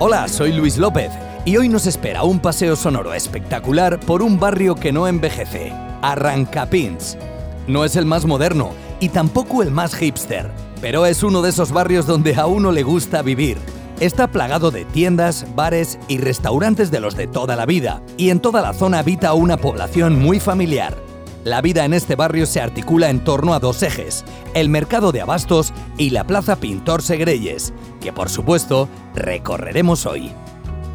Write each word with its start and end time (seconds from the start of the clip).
Hola, 0.00 0.28
soy 0.28 0.52
Luis 0.52 0.76
López 0.76 1.10
y 1.44 1.56
hoy 1.56 1.68
nos 1.68 1.84
espera 1.88 2.22
un 2.22 2.38
paseo 2.38 2.76
sonoro 2.76 3.14
espectacular 3.14 3.98
por 3.98 4.22
un 4.22 4.38
barrio 4.38 4.76
que 4.76 4.92
no 4.92 5.08
envejece, 5.08 5.72
Arrancapins. 6.02 7.18
No 7.66 7.84
es 7.84 7.96
el 7.96 8.06
más 8.06 8.24
moderno 8.24 8.70
y 9.00 9.08
tampoco 9.08 9.60
el 9.60 9.72
más 9.72 9.96
hipster, 9.96 10.52
pero 10.80 11.04
es 11.04 11.24
uno 11.24 11.42
de 11.42 11.50
esos 11.50 11.72
barrios 11.72 12.06
donde 12.06 12.36
a 12.36 12.46
uno 12.46 12.70
le 12.70 12.84
gusta 12.84 13.22
vivir. 13.22 13.58
Está 13.98 14.28
plagado 14.28 14.70
de 14.70 14.84
tiendas, 14.84 15.44
bares 15.56 15.98
y 16.06 16.18
restaurantes 16.18 16.92
de 16.92 17.00
los 17.00 17.16
de 17.16 17.26
toda 17.26 17.56
la 17.56 17.66
vida, 17.66 18.00
y 18.16 18.30
en 18.30 18.38
toda 18.38 18.62
la 18.62 18.74
zona 18.74 19.00
habita 19.00 19.34
una 19.34 19.56
población 19.56 20.16
muy 20.16 20.38
familiar. 20.38 21.07
La 21.44 21.60
vida 21.60 21.84
en 21.84 21.94
este 21.94 22.16
barrio 22.16 22.46
se 22.46 22.60
articula 22.60 23.10
en 23.10 23.22
torno 23.22 23.54
a 23.54 23.60
dos 23.60 23.82
ejes, 23.82 24.24
el 24.54 24.68
mercado 24.68 25.12
de 25.12 25.20
abastos 25.20 25.72
y 25.96 26.10
la 26.10 26.24
plaza 26.24 26.56
Pintor 26.56 27.00
Segreyes, 27.00 27.72
que 28.00 28.12
por 28.12 28.28
supuesto 28.28 28.88
recorreremos 29.14 30.04
hoy. 30.04 30.32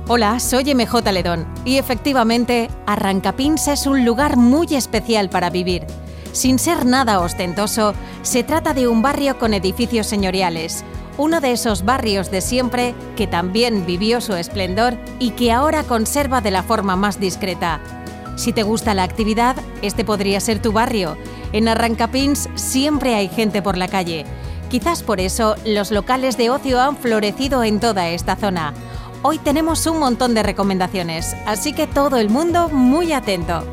Hola, 0.10 0.42
soy 0.42 0.76
MJ 0.76 1.12
Ledón 1.14 1.48
y 1.64 1.78
efectivamente 1.78 2.70
Arrancapins 2.86 3.70
es 3.70 3.88
un 3.88 4.04
lugar 4.04 4.36
muy 4.36 4.68
especial 4.76 5.30
para 5.30 5.50
vivir. 5.50 5.88
Sin 6.34 6.60
ser 6.60 6.86
nada 6.86 7.22
ostentoso, 7.22 7.94
se 8.22 8.44
trata 8.44 8.74
de 8.74 8.90
un 8.90 9.02
barrio 9.02 9.40
con 9.40 9.54
edificios 9.54 10.08
señoriales, 10.08 10.84
uno 11.18 11.40
de 11.40 11.54
esos 11.54 11.86
barrios 11.86 12.32
de 12.32 12.42
siempre 12.42 12.94
que 13.16 13.28
también 13.28 13.86
vivió 13.86 14.20
su 14.20 14.34
esplendor 14.34 14.98
y 15.20 15.32
que 15.32 15.54
ahora 15.54 15.84
conserva 15.84 16.42
de 16.42 16.52
la 16.52 16.64
forma 16.64 16.98
más 16.98 17.18
discreta. 17.18 18.03
Si 18.36 18.52
te 18.52 18.64
gusta 18.64 18.94
la 18.94 19.04
actividad, 19.04 19.56
este 19.82 20.04
podría 20.04 20.40
ser 20.40 20.60
tu 20.60 20.72
barrio. 20.72 21.18
En 21.52 21.68
Arrancapins 21.68 22.50
siempre 22.56 23.16
hay 23.16 23.28
gente 23.28 23.62
por 23.62 23.78
la 23.78 23.88
calle. 23.88 24.26
Quizás 24.70 25.04
por 25.04 25.20
eso 25.20 25.56
los 25.66 25.92
locales 25.92 26.36
de 26.36 26.50
ocio 26.50 26.82
han 26.82 26.98
florecido 26.98 27.64
en 27.64 27.80
toda 27.80 28.10
esta 28.10 28.36
zona. 28.36 28.74
Hoy 29.22 29.38
tenemos 29.38 29.86
un 29.86 30.00
montón 30.00 30.34
de 30.34 30.44
recomendaciones, 30.44 31.36
así 31.46 31.74
que 31.74 31.88
todo 31.88 32.18
el 32.18 32.30
mundo 32.30 32.70
muy 32.70 33.14
atento. 33.14 33.64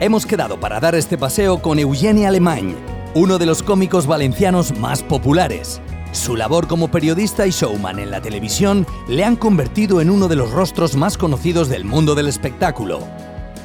Hemos 0.00 0.26
quedado 0.26 0.60
para 0.60 0.80
dar 0.80 0.94
este 0.94 1.16
paseo 1.16 1.62
con 1.62 1.78
Eugenie 1.78 2.26
Alemany, 2.26 2.76
uno 3.14 3.38
de 3.38 3.46
los 3.46 3.62
cómicos 3.62 4.06
valencianos 4.06 4.76
más 4.78 5.02
populares. 5.02 5.80
Su 6.12 6.36
labor 6.36 6.68
como 6.68 6.88
periodista 6.88 7.46
y 7.46 7.50
showman 7.50 7.98
en 7.98 8.10
la 8.10 8.20
televisión 8.20 8.86
le 9.08 9.24
han 9.24 9.34
convertido 9.34 10.00
en 10.00 10.10
uno 10.10 10.28
de 10.28 10.36
los 10.36 10.50
rostros 10.50 10.94
más 10.94 11.16
conocidos 11.18 11.68
del 11.68 11.84
mundo 11.84 12.14
del 12.14 12.28
espectáculo. 12.28 13.00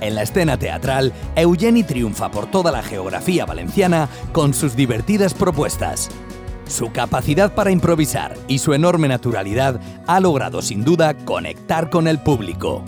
En 0.01 0.15
la 0.15 0.23
escena 0.23 0.57
teatral, 0.57 1.13
Eugeni 1.35 1.83
triunfa 1.83 2.31
por 2.31 2.49
toda 2.49 2.71
la 2.71 2.81
geografía 2.81 3.45
valenciana 3.45 4.09
con 4.31 4.53
sus 4.53 4.75
divertidas 4.75 5.33
propuestas. 5.33 6.09
Su 6.67 6.91
capacidad 6.91 7.53
para 7.53 7.71
improvisar 7.71 8.37
y 8.47 8.59
su 8.59 8.73
enorme 8.73 9.07
naturalidad 9.07 9.79
ha 10.07 10.19
logrado 10.19 10.61
sin 10.61 10.83
duda 10.83 11.15
conectar 11.25 11.89
con 11.89 12.07
el 12.07 12.19
público. 12.19 12.83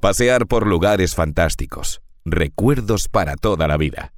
Pasear 0.00 0.48
por 0.48 0.66
lugares 0.66 1.14
fantásticos, 1.14 2.02
recuerdos 2.24 3.06
para 3.06 3.36
toda 3.36 3.68
la 3.68 3.76
vida. 3.76 4.12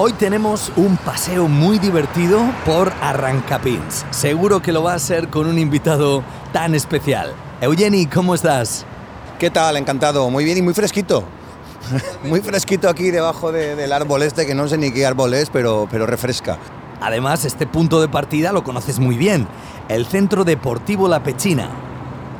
Hoy 0.00 0.12
tenemos 0.12 0.70
un 0.76 0.96
paseo 0.96 1.48
muy 1.48 1.78
divertido 1.80 2.40
por 2.64 2.92
Arrancapins. 3.02 4.06
Seguro 4.10 4.62
que 4.62 4.70
lo 4.70 4.84
va 4.84 4.94
a 4.94 4.98
ser 5.00 5.28
con 5.28 5.48
un 5.48 5.58
invitado 5.58 6.22
tan 6.52 6.74
especial. 6.76 7.32
Eugeni, 7.60 8.06
¿cómo 8.06 8.34
estás? 8.36 8.84
¿Qué 9.40 9.50
tal? 9.50 9.76
Encantado. 9.76 10.30
Muy 10.30 10.44
bien 10.44 10.56
y 10.58 10.62
muy 10.62 10.72
fresquito. 10.72 11.24
muy 12.24 12.40
fresquito 12.40 12.88
aquí 12.88 13.10
debajo 13.10 13.50
de- 13.50 13.74
del 13.74 13.92
árbol 13.92 14.22
este, 14.22 14.46
que 14.46 14.54
no 14.54 14.68
sé 14.68 14.78
ni 14.78 14.92
qué 14.92 15.04
árbol 15.04 15.34
es, 15.34 15.50
pero, 15.50 15.88
pero 15.90 16.06
refresca. 16.06 16.58
Además, 17.00 17.44
este 17.44 17.66
punto 17.66 18.00
de 18.00 18.08
partida 18.08 18.52
lo 18.52 18.62
conoces 18.62 18.98
muy 19.00 19.16
bien, 19.16 19.46
el 19.88 20.06
Centro 20.06 20.44
Deportivo 20.44 21.08
La 21.08 21.22
Pechina. 21.24 21.70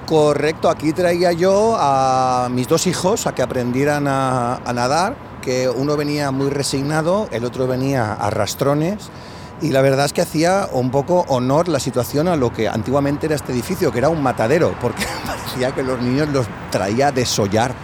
Correcto, 0.06 0.68
aquí 0.70 0.92
traía 0.92 1.32
yo 1.32 1.76
a 1.78 2.48
mis 2.50 2.66
dos 2.68 2.86
hijos 2.86 3.26
a 3.26 3.34
que 3.34 3.42
aprendieran 3.42 4.08
a, 4.08 4.56
a 4.56 4.72
nadar, 4.72 5.14
que 5.41 5.69
uno 5.69 5.97
venía 5.97 6.31
muy 6.31 6.50
resignado, 6.50 7.28
el 7.31 7.44
otro 7.44 7.66
venía 7.66 8.12
a 8.15 8.31
rastrones. 8.31 9.10
Y 9.60 9.71
la 9.71 9.82
verdad 9.82 10.06
es 10.06 10.12
que 10.12 10.21
hacía 10.22 10.69
un 10.72 10.91
poco 10.93 11.25
honor 11.28 11.66
la 11.69 11.81
situación 11.81 12.28
a 12.28 12.37
lo 12.37 12.53
que 12.53 12.69
antiguamente 12.69 13.26
era 13.26 13.34
este 13.34 13.53
edificio, 13.53 13.91
que 13.91 13.98
era 13.98 14.09
un 14.09 14.22
matadero, 14.22 14.72
porque 14.81 15.04
parecía 15.27 15.72
que 15.75 15.82
los 15.82 16.00
niños 16.00 16.28
los 16.28 16.47
traía 16.71 17.09
a 17.09 17.12
desollar. 17.12 17.75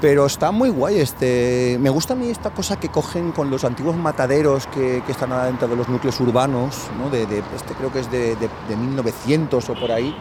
Pero 0.00 0.26
está 0.26 0.50
muy 0.50 0.68
guay 0.68 0.98
este. 1.00 1.78
Me 1.80 1.88
gusta 1.90 2.12
a 2.12 2.16
mí 2.16 2.28
esta 2.28 2.50
cosa 2.50 2.76
que 2.78 2.88
cogen 2.90 3.32
con 3.32 3.50
los 3.50 3.64
antiguos 3.64 3.96
mataderos 3.96 4.66
que, 4.66 5.02
que 5.06 5.12
están 5.12 5.30
dentro 5.46 5.68
de 5.68 5.76
los 5.76 5.88
núcleos 5.88 6.20
urbanos, 6.20 6.76
¿no? 6.98 7.08
de, 7.08 7.24
de- 7.26 7.38
este 7.54 7.72
creo 7.78 7.90
que 7.90 8.00
es 8.00 8.10
de, 8.10 8.36
de- 8.36 8.50
de 8.68 8.76
1900 8.76 9.70
o 9.70 9.74
por 9.74 9.90
ahí, 9.92 10.14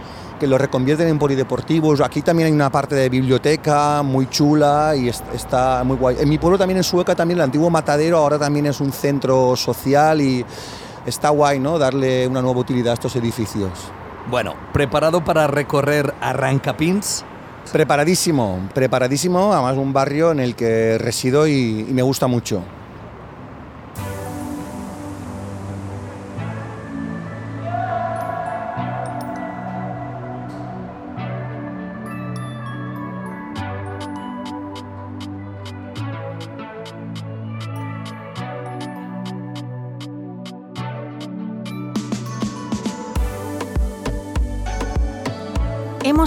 que 0.45 0.49
los 0.49 0.61
reconvierten 0.61 1.07
en 1.07 1.17
polideportivos. 1.17 2.01
Aquí 2.01 2.21
también 2.21 2.45
hay 2.47 2.53
una 2.53 2.69
parte 2.69 2.93
de 2.93 3.09
biblioteca 3.09 4.03
muy 4.03 4.27
chula 4.29 4.93
y 4.95 5.09
es- 5.09 5.23
está 5.33 5.83
muy 5.83 5.97
guay. 5.97 6.17
En 6.19 6.29
mi 6.29 6.37
pueblo 6.37 6.55
también 6.57 6.77
en 6.77 6.83
Sueca 6.83 7.15
también 7.15 7.39
el 7.39 7.43
antiguo 7.43 7.71
matadero 7.71 8.17
ahora 8.19 8.37
también 8.37 8.67
es 8.67 8.79
un 8.79 8.91
centro 8.91 9.55
social 9.55 10.21
y 10.21 10.45
está 11.07 11.29
guay, 11.29 11.59
¿no? 11.59 11.79
Darle 11.79 12.27
una 12.27 12.43
nueva 12.43 12.59
utilidad 12.59 12.91
a 12.91 12.93
estos 12.93 13.15
edificios. 13.15 13.71
Bueno, 14.29 14.53
¿preparado 14.71 15.23
para 15.23 15.47
recorrer 15.47 16.13
Arrancapins? 16.21 17.25
Preparadísimo, 17.71 18.59
preparadísimo, 18.75 19.51
además 19.51 19.77
un 19.77 19.93
barrio 19.93 20.31
en 20.31 20.39
el 20.39 20.55
que 20.55 20.99
resido 20.99 21.47
y, 21.47 21.87
y 21.89 21.91
me 21.93 22.03
gusta 22.03 22.27
mucho. 22.27 22.61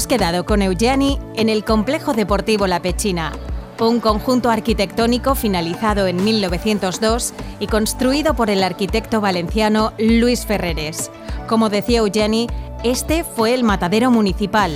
Quedado 0.08 0.46
con 0.46 0.62
Eugeni 0.62 1.19
en 1.36 1.50
el 1.50 1.64
Complejo 1.64 2.14
Deportivo 2.14 2.66
La 2.66 2.80
Pechina, 2.80 3.32
un 3.78 4.00
conjunto 4.00 4.48
arquitectónico 4.48 5.34
finalizado 5.34 6.06
en 6.06 6.24
1902 6.24 7.34
y 7.60 7.66
construido 7.66 8.33
por 8.33 8.48
el 8.48 8.65
arquitecto 8.65 9.21
valenciano 9.21 9.92
Luis 9.98 10.47
Ferreres. 10.47 11.10
Como 11.47 11.68
decía 11.68 11.98
Eugeni, 11.98 12.47
este 12.84 13.22
fue 13.22 13.53
el 13.53 13.65
matadero 13.65 14.10
municipal. 14.10 14.72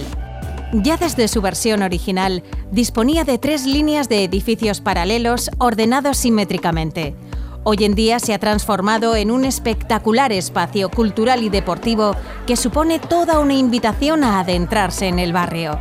Ya 0.74 0.98
desde 0.98 1.26
su 1.28 1.40
versión 1.40 1.82
original, 1.82 2.42
disponía 2.70 3.24
de 3.24 3.38
tres 3.38 3.64
líneas 3.64 4.10
de 4.10 4.24
edificios 4.24 4.82
paralelos 4.82 5.50
ordenados 5.58 6.18
simétricamente. 6.18 7.14
Hoy 7.64 7.84
en 7.84 7.94
día 7.94 8.18
se 8.18 8.34
ha 8.34 8.40
transformado 8.40 9.14
en 9.14 9.30
un 9.30 9.44
espectacular 9.44 10.32
espacio 10.32 10.88
cultural 10.88 11.44
y 11.44 11.48
deportivo 11.48 12.16
que 12.44 12.56
supone 12.56 12.98
toda 12.98 13.38
una 13.38 13.54
invitación 13.54 14.24
a 14.24 14.40
adentrarse 14.40 15.06
en 15.06 15.20
el 15.20 15.32
barrio. 15.32 15.78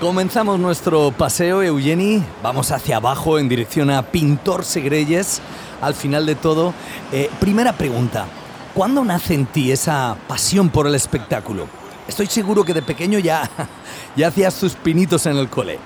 Comenzamos 0.00 0.60
nuestro 0.60 1.10
paseo, 1.10 1.64
Eugeni. 1.64 2.22
Vamos 2.44 2.70
hacia 2.70 2.98
abajo 2.98 3.40
en 3.40 3.48
dirección 3.48 3.90
a 3.90 4.02
Pintor 4.02 4.64
Segreyes. 4.64 5.42
Al 5.82 5.94
final 5.94 6.26
de 6.26 6.36
todo, 6.36 6.72
eh, 7.10 7.28
primera 7.40 7.72
pregunta. 7.72 8.26
¿Cuándo 8.72 9.04
nace 9.04 9.34
en 9.34 9.46
ti 9.46 9.72
esa 9.72 10.16
pasión 10.28 10.68
por 10.68 10.86
el 10.86 10.94
espectáculo? 10.94 11.79
Estoy 12.10 12.26
seguro 12.26 12.64
que 12.64 12.74
de 12.74 12.82
pequeño 12.82 13.20
ya, 13.20 13.48
ya 14.16 14.26
hacías 14.26 14.56
tus 14.56 14.74
pinitos 14.74 15.26
en 15.26 15.36
el 15.36 15.48
cole. 15.48 15.78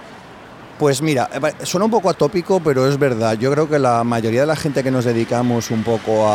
Pues 0.79 1.03
mira, 1.03 1.29
eh, 1.31 1.65
suena 1.65 1.85
un 1.85 1.91
poco 1.91 2.09
atópico, 2.09 2.61
pero 2.61 2.89
es 2.89 2.99
verdad. 2.99 3.35
Yo 3.35 3.53
creo 3.53 3.69
que 3.69 3.79
la 3.79 4.03
mayoría 4.05 4.41
de 4.41 4.47
la 4.47 4.57
gente 4.57 4.83
que 4.83 4.91
nos 4.91 5.05
dedicamos 5.05 5.71
un 5.71 5.83
poco 5.83 6.27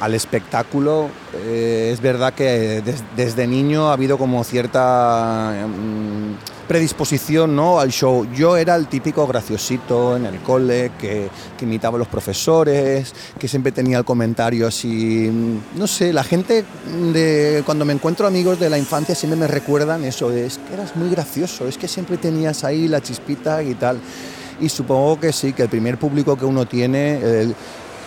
al 0.00 0.14
espectáculo, 0.14 1.08
eh, 1.34 1.90
es 1.92 2.00
verdad 2.00 2.34
que 2.34 2.82
desde 3.16 3.46
niño 3.46 3.88
ha 3.88 3.92
habido 3.92 4.18
como 4.18 4.42
cierta 4.44 5.66
mm, 5.66 6.66
predisposición 6.66 7.54
¿no? 7.54 7.78
al 7.78 7.90
show. 7.90 8.26
Yo 8.34 8.56
era 8.56 8.74
el 8.76 8.86
típico 8.86 9.26
graciosito 9.26 10.16
en 10.16 10.26
el 10.26 10.40
cole 10.40 10.92
que, 10.98 11.28
imitaba 11.60 11.96
a 11.96 11.98
los 11.98 12.08
profesores, 12.08 13.14
que 13.38 13.48
siempre 13.48 13.72
tenía 13.72 13.96
el 13.96 14.04
comentario 14.04 14.66
así. 14.66 15.30
No 15.76 15.86
sé, 15.86 16.12
la 16.12 16.22
gente 16.22 16.62
de, 17.14 17.62
cuando 17.64 17.86
me 17.86 17.94
encuentro 17.94 18.26
amigos 18.26 18.60
de 18.60 18.68
la 18.68 18.76
infancia 18.76 19.14
siempre 19.14 19.40
me 19.40 19.46
recuerdan 19.46 20.04
eso, 20.04 20.30
es 20.30 20.58
que 20.58 20.74
eras 20.74 20.94
muy 20.94 21.08
gracioso, 21.08 21.66
es 21.66 21.78
que 21.78 21.88
siempre 21.88 22.18
tenías 22.18 22.64
ahí 22.64 22.86
la 22.86 23.00
chispita 23.00 23.62
y 23.62 23.74
tal. 23.76 23.98
Y 24.60 24.68
supongo 24.68 25.18
que 25.18 25.32
sí, 25.32 25.54
que 25.54 25.62
el 25.62 25.70
primer 25.70 25.96
público 25.98 26.36
que 26.36 26.44
uno 26.44 26.66
tiene, 26.66 27.54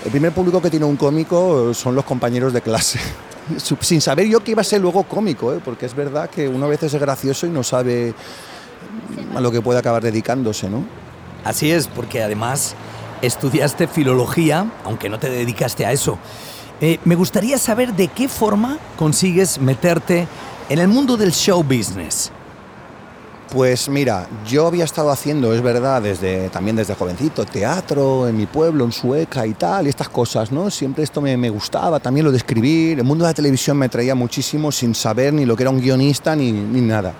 el, 0.07 0.11
primer 0.11 0.31
público 0.31 0.61
que 0.61 0.69
tiene 0.69 0.85
un 0.85 0.95
cómico 0.95 1.73
son 1.73 1.93
los 1.93 2.05
compañeros 2.05 2.53
de 2.53 2.61
clase 2.61 2.99
sin 3.81 4.01
saber 4.01 4.27
yo 4.27 4.43
que 4.43 4.51
iba 4.51 4.61
a 4.61 4.63
ser 4.63 4.81
luego 4.81 5.03
cómico, 5.03 5.53
¿eh? 5.53 5.59
porque 5.63 5.85
es 5.85 5.93
verdad 5.93 6.29
que 6.29 6.47
uno 6.47 6.65
a 6.65 6.69
veces 6.69 6.93
es 6.93 6.99
gracioso 6.99 7.47
y 7.47 7.49
no 7.49 7.63
sabe 7.63 8.13
a 9.35 9.41
lo 9.41 9.51
que 9.51 9.61
puede 9.61 9.79
acabar 9.79 10.01
dedicándose, 10.01 10.69
¿no? 10.69 10.83
Así 11.43 11.71
es, 11.71 11.87
porque 11.87 12.23
además 12.23 12.75
estudiaste 13.21 13.87
filología, 13.87 14.71
aunque 14.83 15.09
no 15.09 15.19
te 15.19 15.29
dedicaste 15.29 15.85
a 15.85 15.91
eso. 15.91 16.17
Eh, 16.81 16.99
me 17.05 17.15
gustaría 17.15 17.57
saber 17.57 17.93
de 17.93 18.07
qué 18.07 18.27
forma 18.27 18.77
consigues 18.97 19.59
meterte 19.59 20.27
en 20.69 20.79
el 20.79 20.87
mundo 20.87 21.17
del 21.17 21.31
show 21.31 21.63
business. 21.63 22.31
Pues 23.51 23.87
mira, 23.87 24.27
yo 24.45 24.67
había 24.67 24.83
estado 24.83 25.09
haciendo, 25.09 25.53
es 25.53 25.61
verdad, 25.61 26.01
desde, 26.01 26.49
también 26.49 26.75
desde 26.75 26.95
jovencito, 26.95 27.45
teatro 27.45 28.27
en 28.27 28.35
mi 28.35 28.45
pueblo, 28.45 28.83
en 28.83 28.91
Sueca 28.91 29.47
y 29.47 29.53
tal, 29.53 29.85
y 29.85 29.89
estas 29.89 30.09
cosas, 30.09 30.51
¿no? 30.51 30.69
Siempre 30.69 31.05
esto 31.05 31.21
me, 31.21 31.37
me, 31.37 31.49
gustaba, 31.49 32.01
también 32.01 32.25
lo 32.25 32.31
de 32.31 32.39
escribir. 32.39 32.99
El 32.99 33.05
mundo 33.05 33.23
de 33.23 33.29
la 33.29 33.33
televisión 33.33 33.77
me 33.77 33.87
traía 33.87 34.15
muchísimo 34.15 34.69
sin 34.69 34.93
saber 34.93 35.33
ni 35.33 35.45
lo 35.45 35.55
que 35.55 35.63
era 35.63 35.69
un 35.69 35.79
guionista 35.79 36.35
ni, 36.35 36.51
ni 36.51 36.81
nada. 36.81 37.13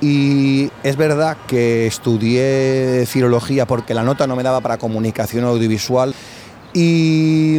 Y 0.00 0.70
es 0.82 0.96
verdad 0.96 1.36
que 1.46 1.86
estudié 1.86 3.04
filología 3.06 3.66
porque 3.66 3.92
la 3.92 4.02
nota 4.02 4.26
no 4.26 4.36
me 4.36 4.42
daba 4.42 4.62
para 4.62 4.78
comunicación 4.78 5.44
audiovisual. 5.44 6.14
Y, 6.72 7.58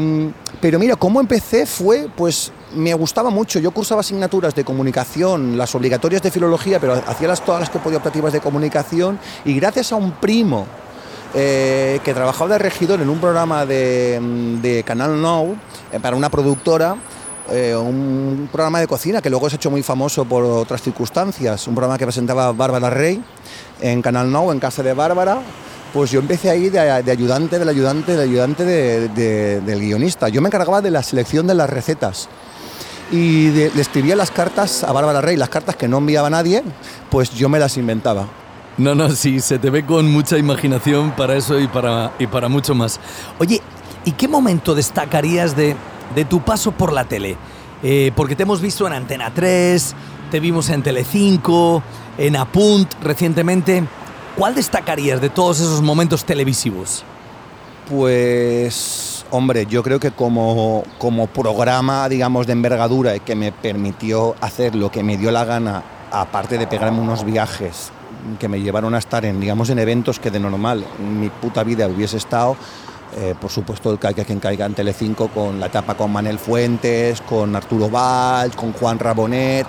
pero 0.60 0.80
mira, 0.80 0.96
cómo 0.96 1.22
empecé 1.22 1.68
fue, 1.68 2.08
pues 2.16 2.52
me 2.76 2.94
gustaba 2.94 3.30
mucho. 3.30 3.60
Yo 3.60 3.72
cursaba 3.72 4.02
asignaturas 4.02 4.56
de 4.56 4.64
comunicación, 4.64 5.58
las 5.58 5.74
obligatorias 5.76 6.22
de 6.22 6.32
filología, 6.32 6.80
pero 6.80 6.94
hacía 6.94 7.28
las, 7.28 7.44
todas 7.44 7.62
las 7.62 7.70
que 7.70 7.80
podía 7.80 7.98
optativas 7.98 8.34
de 8.34 8.40
comunicación. 8.40 9.20
Y 9.46 9.54
gracias 9.54 9.92
a 9.92 9.96
un 9.96 10.12
primo 10.14 10.66
eh, 11.34 12.00
que 12.04 12.14
trabajaba 12.14 12.52
de 12.52 12.60
regidor 12.60 13.02
en 13.02 13.10
un 13.10 13.20
programa 13.20 13.66
de, 13.66 14.20
de 14.62 14.84
Canal 14.84 15.22
Now, 15.22 15.56
eh, 15.92 16.00
para 16.00 16.16
una 16.16 16.30
productora, 16.30 16.96
eh, 17.50 17.76
un 17.76 18.50
programa 18.52 18.80
de 18.80 18.88
cocina 18.88 19.22
que 19.22 19.30
luego 19.30 19.50
se 19.50 19.56
ha 19.56 19.58
hecho 19.58 19.72
muy 19.72 19.82
famoso 19.82 20.26
por 20.26 20.44
otras 20.44 20.82
circunstancias, 20.82 21.68
un 21.68 21.76
programa 21.76 21.98
que 21.98 22.06
presentaba 22.06 22.52
Bárbara 22.52 22.90
Rey 22.90 23.24
en 23.80 24.02
Canal 24.02 24.32
Now, 24.32 24.52
en 24.52 24.60
casa 24.60 24.84
de 24.84 24.94
Bárbara. 24.94 25.40
Pues 25.94 26.12
yo 26.12 26.22
empecé 26.22 26.50
ahí 26.50 26.70
de, 26.70 26.80
ayudante, 26.80 27.60
del 27.60 27.68
ayudante, 27.68 28.14
del 28.14 28.30
ayudante 28.30 28.64
del 28.64 29.80
guionista. 29.80 30.30
Yo 30.30 30.42
me 30.42 30.48
encargaba 30.48 30.82
de 30.82 30.90
la 30.90 31.04
selección 31.04 31.48
de 31.48 31.54
las 31.54 31.70
recetas 31.70 32.30
y 33.12 33.50
le 33.50 33.82
escribía 33.82 34.16
las 34.16 34.32
cartas 34.32 34.84
a 34.84 34.92
Bárbara 34.92 35.22
Rey, 35.22 35.38
las 35.38 35.50
cartas 35.50 35.76
que 35.76 35.88
no 35.88 35.98
enviaba 35.98 36.30
nadie, 36.30 36.64
pues 37.10 37.32
yo 37.32 37.50
me 37.50 37.60
las 37.60 37.78
inventaba. 37.78 38.28
No, 38.78 38.96
no, 38.96 39.10
sí, 39.10 39.40
se 39.42 39.60
te 39.60 39.70
ve 39.70 39.86
con 39.86 40.12
mucha 40.12 40.38
imaginación 40.38 41.12
para 41.12 41.36
eso 41.36 41.60
y 41.60 41.68
para, 41.68 42.14
y 42.20 42.28
para 42.28 42.48
mucho 42.48 42.74
más. 42.74 43.00
Oye, 43.38 43.62
¿y 44.06 44.14
qué 44.14 44.28
momento 44.28 44.74
destacarías 44.74 45.56
de, 45.56 45.76
de 46.16 46.26
tu 46.26 46.42
paso 46.42 46.72
por 46.72 46.94
la 46.94 47.06
tele. 47.06 47.38
Eh, 47.84 48.12
porque 48.16 48.36
te 48.36 48.44
hemos 48.44 48.62
visto 48.62 48.86
en 48.88 48.94
Antena 48.94 49.34
3, 49.34 49.96
te 50.30 50.40
vimos 50.40 50.70
en 50.70 50.84
Telecinco, 50.84 51.82
en 52.18 52.36
Apunt 52.36 52.94
recientemente. 53.02 53.84
¿Cuál 54.38 54.56
destacarías 54.56 55.20
de 55.20 55.30
todos 55.30 55.60
esos 55.60 55.82
momentos 55.82 56.24
televisivos? 56.24 57.04
Pues, 57.90 59.11
hombre, 59.32 59.66
yo 59.66 59.82
creo 59.82 60.00
que 60.00 60.12
como, 60.12 60.84
como 61.00 61.28
programa, 61.28 62.08
digamos, 62.10 62.46
de 62.46 62.54
envergadura 62.54 63.18
que 63.20 63.36
me 63.36 63.52
permitió 63.52 64.36
hacer 64.42 64.76
lo 64.76 64.92
que 64.92 65.04
me 65.04 65.18
dio 65.18 65.32
la 65.32 65.46
gana, 65.46 65.84
aparte 66.12 66.58
de 66.58 66.68
pegarme 66.68 67.00
unos 67.00 67.24
viajes 67.24 67.92
que 68.40 68.48
me 68.48 68.62
llevaron 68.62 68.94
a 68.94 69.00
estar 69.00 69.26
en, 69.26 69.40
digamos, 69.40 69.70
en 69.70 69.80
eventos 69.80 70.20
que 70.20 70.30
de 70.30 70.40
normal 70.40 70.86
en 71.00 71.20
mi 71.20 71.30
puta 71.30 71.64
vida 71.64 71.88
hubiese 71.88 72.18
estado, 72.18 72.56
eh, 73.18 73.34
por 73.40 73.50
supuesto, 73.50 73.92
el 73.92 74.00
Caiga 74.00 74.24
quien 74.24 74.40
caiga 74.40 74.66
en 74.66 74.74
Telecinco 74.74 75.30
con 75.30 75.60
la 75.60 75.66
etapa 75.66 75.96
con 75.96 76.12
Manel 76.12 76.38
Fuentes, 76.38 77.22
con 77.22 77.56
Arturo 77.56 77.90
Valls, 77.90 78.56
con 78.56 78.74
Juan 78.74 79.00
Rabonet, 79.00 79.66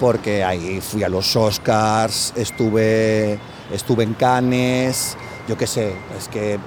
porque 0.00 0.42
ahí 0.42 0.80
fui 0.80 1.02
a 1.02 1.08
los 1.08 1.36
Oscars, 1.36 2.32
estuve, 2.36 3.38
estuve 3.72 4.04
en 4.04 4.14
Cannes, 4.14 5.16
yo 5.48 5.56
qué 5.56 5.66
sé, 5.66 5.94
es 6.18 6.28
que 6.28 6.58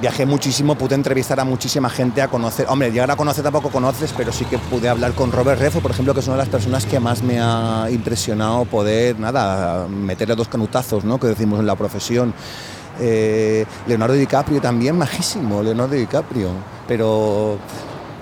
viajé 0.00 0.26
muchísimo, 0.26 0.74
pude 0.74 0.94
entrevistar 0.94 1.38
a 1.40 1.44
muchísima 1.44 1.90
gente, 1.90 2.22
a 2.22 2.28
conocer, 2.28 2.66
hombre, 2.68 2.90
llegar 2.90 3.10
a 3.10 3.16
conocer 3.16 3.42
tampoco 3.42 3.70
conoces, 3.70 4.12
pero 4.16 4.32
sí 4.32 4.44
que 4.44 4.58
pude 4.58 4.88
hablar 4.88 5.12
con 5.12 5.32
Robert 5.32 5.60
Refo, 5.60 5.80
por 5.80 5.90
ejemplo, 5.90 6.14
que 6.14 6.20
es 6.20 6.26
una 6.26 6.36
de 6.36 6.42
las 6.42 6.48
personas 6.48 6.86
que 6.86 6.98
más 7.00 7.22
me 7.22 7.40
ha 7.40 7.88
impresionado 7.90 8.64
poder, 8.64 9.18
nada, 9.18 9.86
meterle 9.88 10.34
dos 10.34 10.48
canutazos, 10.48 11.04
¿no? 11.04 11.18
Que 11.18 11.28
decimos 11.28 11.60
en 11.60 11.66
la 11.66 11.76
profesión. 11.76 12.34
Eh, 13.00 13.64
Leonardo 13.86 14.14
DiCaprio 14.14 14.60
también, 14.60 14.96
majísimo, 14.96 15.62
Leonardo 15.62 15.94
DiCaprio, 15.94 16.48
pero, 16.86 17.56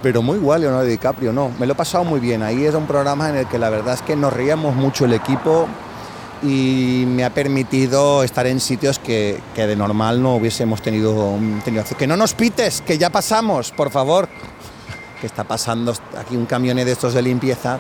pero 0.03 0.23
muy 0.23 0.39
igual 0.39 0.61
Leonardo 0.61 0.87
DiCaprio, 0.87 1.33
no, 1.33 1.51
me 1.59 1.67
lo 1.67 1.73
he 1.73 1.77
pasado 1.77 2.05
muy 2.05 2.21
bien, 2.21 2.43
ahí 2.43 2.65
es 2.65 2.75
un 2.75 2.87
programa 2.87 3.29
en 3.31 3.37
el 3.37 3.47
que 3.47 3.59
la 3.59 3.69
verdad 3.69 3.95
es 3.95 4.03
que 4.03 4.15
nos 4.15 4.33
reíamos 4.33 4.77
mucho 4.77 5.07
el 5.07 5.13
equipo 5.13 5.67
y 6.43 7.05
me 7.07 7.25
ha 7.25 7.31
permitido 7.31 8.23
estar 8.23 8.47
en 8.47 8.61
sitios 8.61 8.99
que, 8.99 9.41
que 9.55 9.67
de 9.67 9.77
normal 9.77 10.23
no 10.23 10.37
hubiésemos 10.37 10.81
tenido, 10.83 11.39
tenido... 11.65 11.85
Que 11.99 12.07
no 12.07 12.17
nos 12.17 12.35
pites, 12.35 12.81
que 12.83 12.99
ya 12.99 13.11
pasamos, 13.11 13.73
por 13.73 13.91
favor. 13.91 14.29
Que 15.21 15.27
está 15.27 15.45
pasando 15.45 15.95
aquí 16.19 16.37
un 16.37 16.47
camión 16.47 16.79
de 16.79 16.91
estos 16.91 17.13
de 17.13 17.23
limpieza 17.23 17.79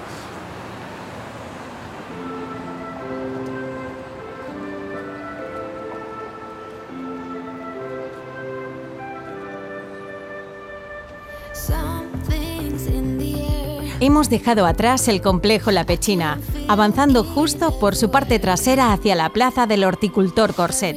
Hemos 14.10 14.28
dejado 14.28 14.66
atrás 14.66 15.06
el 15.06 15.22
complejo 15.22 15.70
La 15.70 15.86
Pechina, 15.86 16.40
avanzando 16.66 17.22
justo 17.22 17.78
por 17.78 17.94
su 17.94 18.10
parte 18.10 18.40
trasera 18.40 18.92
hacia 18.92 19.14
la 19.14 19.28
plaza 19.28 19.68
del 19.68 19.84
horticultor 19.84 20.52
Corset. 20.52 20.96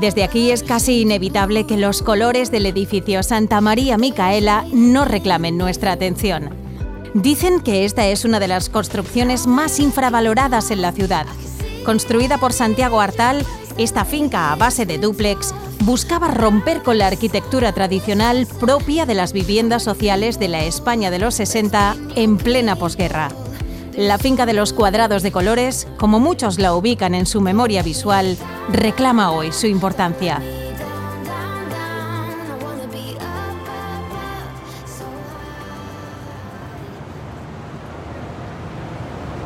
Desde 0.00 0.24
aquí 0.24 0.50
es 0.50 0.64
casi 0.64 1.02
inevitable 1.02 1.68
que 1.68 1.76
los 1.76 2.02
colores 2.02 2.50
del 2.50 2.66
edificio 2.66 3.22
Santa 3.22 3.60
María 3.60 3.96
Micaela 3.96 4.64
no 4.72 5.04
reclamen 5.04 5.56
nuestra 5.56 5.92
atención. 5.92 6.50
Dicen 7.14 7.60
que 7.60 7.84
esta 7.84 8.08
es 8.08 8.24
una 8.24 8.40
de 8.40 8.48
las 8.48 8.68
construcciones 8.70 9.46
más 9.46 9.78
infravaloradas 9.78 10.72
en 10.72 10.82
la 10.82 10.90
ciudad. 10.90 11.26
Construida 11.84 12.38
por 12.38 12.52
Santiago 12.52 13.00
Artal, 13.00 13.46
esta 13.78 14.04
finca 14.04 14.52
a 14.52 14.56
base 14.56 14.86
de 14.86 14.98
dúplex 14.98 15.54
buscaba 15.80 16.28
romper 16.28 16.82
con 16.82 16.98
la 16.98 17.06
arquitectura 17.06 17.72
tradicional 17.72 18.46
propia 18.60 19.06
de 19.06 19.14
las 19.14 19.32
viviendas 19.32 19.82
sociales 19.82 20.38
de 20.38 20.48
la 20.48 20.64
España 20.64 21.10
de 21.10 21.18
los 21.18 21.34
60 21.34 21.96
en 22.14 22.36
plena 22.36 22.76
posguerra. 22.76 23.30
La 23.96 24.18
finca 24.18 24.46
de 24.46 24.52
los 24.52 24.72
cuadrados 24.72 25.22
de 25.22 25.32
colores, 25.32 25.86
como 25.98 26.20
muchos 26.20 26.58
la 26.58 26.74
ubican 26.74 27.14
en 27.14 27.26
su 27.26 27.40
memoria 27.40 27.82
visual, 27.82 28.36
reclama 28.70 29.32
hoy 29.32 29.52
su 29.52 29.66
importancia. 29.66 30.40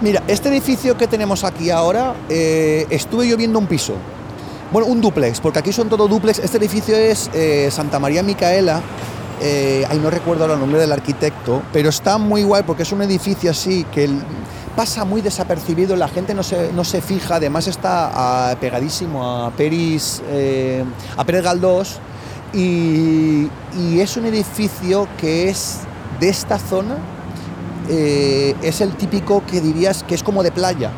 Mira, 0.02 0.22
este 0.28 0.50
edificio 0.50 0.96
que 0.96 1.06
tenemos 1.06 1.42
aquí 1.42 1.70
ahora, 1.70 2.14
eh, 2.28 2.86
estuve 2.90 3.26
yo 3.26 3.36
un 3.36 3.66
piso 3.66 3.94
bueno, 4.72 4.88
un 4.88 5.00
duplex, 5.00 5.40
porque 5.40 5.60
aquí 5.60 5.72
son 5.72 5.88
todo 5.88 6.08
duplex. 6.08 6.40
Este 6.40 6.58
edificio 6.58 6.96
es 6.96 7.30
eh, 7.32 7.68
Santa 7.70 7.98
María 7.98 8.22
Micaela. 8.22 8.82
Eh, 9.40 9.84
ahí 9.88 9.98
no 9.98 10.10
recuerdo 10.10 10.52
el 10.52 10.58
nombre 10.58 10.80
del 10.80 10.90
arquitecto, 10.90 11.62
pero 11.72 11.90
está 11.90 12.18
muy 12.18 12.42
guay 12.42 12.62
porque 12.64 12.82
es 12.82 12.92
un 12.92 13.02
edificio 13.02 13.50
así 13.50 13.84
que 13.92 14.08
pasa 14.74 15.04
muy 15.04 15.20
desapercibido, 15.20 15.94
la 15.94 16.08
gente 16.08 16.34
no 16.34 16.42
se, 16.42 16.72
no 16.72 16.84
se 16.84 17.02
fija, 17.02 17.36
además 17.36 17.66
está 17.66 18.10
ah, 18.12 18.56
pegadísimo 18.58 19.44
a 19.44 19.50
Peris, 19.50 20.22
eh, 20.28 20.84
a 21.16 21.24
Pérez 21.24 21.44
Galdós 21.44 21.98
y, 22.52 23.48
es 23.98 24.16
un 24.16 24.24
edificio 24.26 25.06
que 25.18 25.50
es 25.50 25.80
de 26.18 26.28
esta 26.30 26.58
zona, 26.58 26.96
es 27.88 28.80
el 28.80 28.96
típico 28.96 29.42
que 29.46 29.60
dirías 29.60 30.02
que 30.02 30.14
es 30.14 30.22
como 30.22 30.42
de 30.42 30.50
playa, 30.50 30.90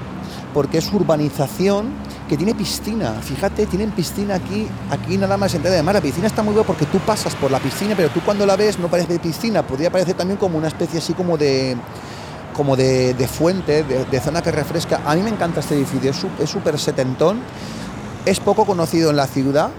porque 0.54 0.78
es 0.78 0.92
urbanización 0.92 1.92
que 2.28 2.36
tiene 2.36 2.54
piscina. 2.54 3.14
Fíjate, 3.22 3.66
tienen 3.66 3.90
piscina 3.90 4.36
aquí, 4.36 4.68
aquí 4.90 5.16
nada 5.16 5.36
más 5.36 5.54
entrada 5.54 5.76
de 5.76 5.82
mar. 5.82 5.94
La 5.94 6.00
piscina 6.00 6.26
está 6.26 6.42
muy 6.42 6.52
buena 6.52 6.66
porque 6.66 6.86
tú 6.86 6.98
pasas 6.98 7.34
por 7.34 7.50
la 7.50 7.58
piscina, 7.58 7.94
pero 7.96 8.10
tú 8.10 8.20
cuando 8.20 8.44
la 8.46 8.56
ves 8.56 8.78
no 8.78 8.88
parece 8.88 9.18
piscina, 9.18 9.66
podría 9.66 9.90
parecer 9.90 10.14
también 10.14 10.38
como 10.38 10.58
una 10.58 10.68
especie 10.68 10.98
así 10.98 11.14
como 11.14 11.36
de 11.36 11.76
como 12.54 12.74
de, 12.74 13.14
fuente, 13.32 13.84
de, 13.84 14.20
zona 14.20 14.42
que 14.42 14.50
refresca. 14.50 15.00
A 15.06 15.14
mí 15.14 15.22
me 15.22 15.30
encanta 15.30 15.60
este 15.60 15.76
edificio, 15.76 16.10
es 16.40 16.50
súper 16.50 16.76
setentón, 16.76 17.40
es 18.26 18.40
poco 18.40 18.64
conocido 18.64 19.10
en 19.10 19.16
la 19.16 19.28
ciudad, 19.28 19.70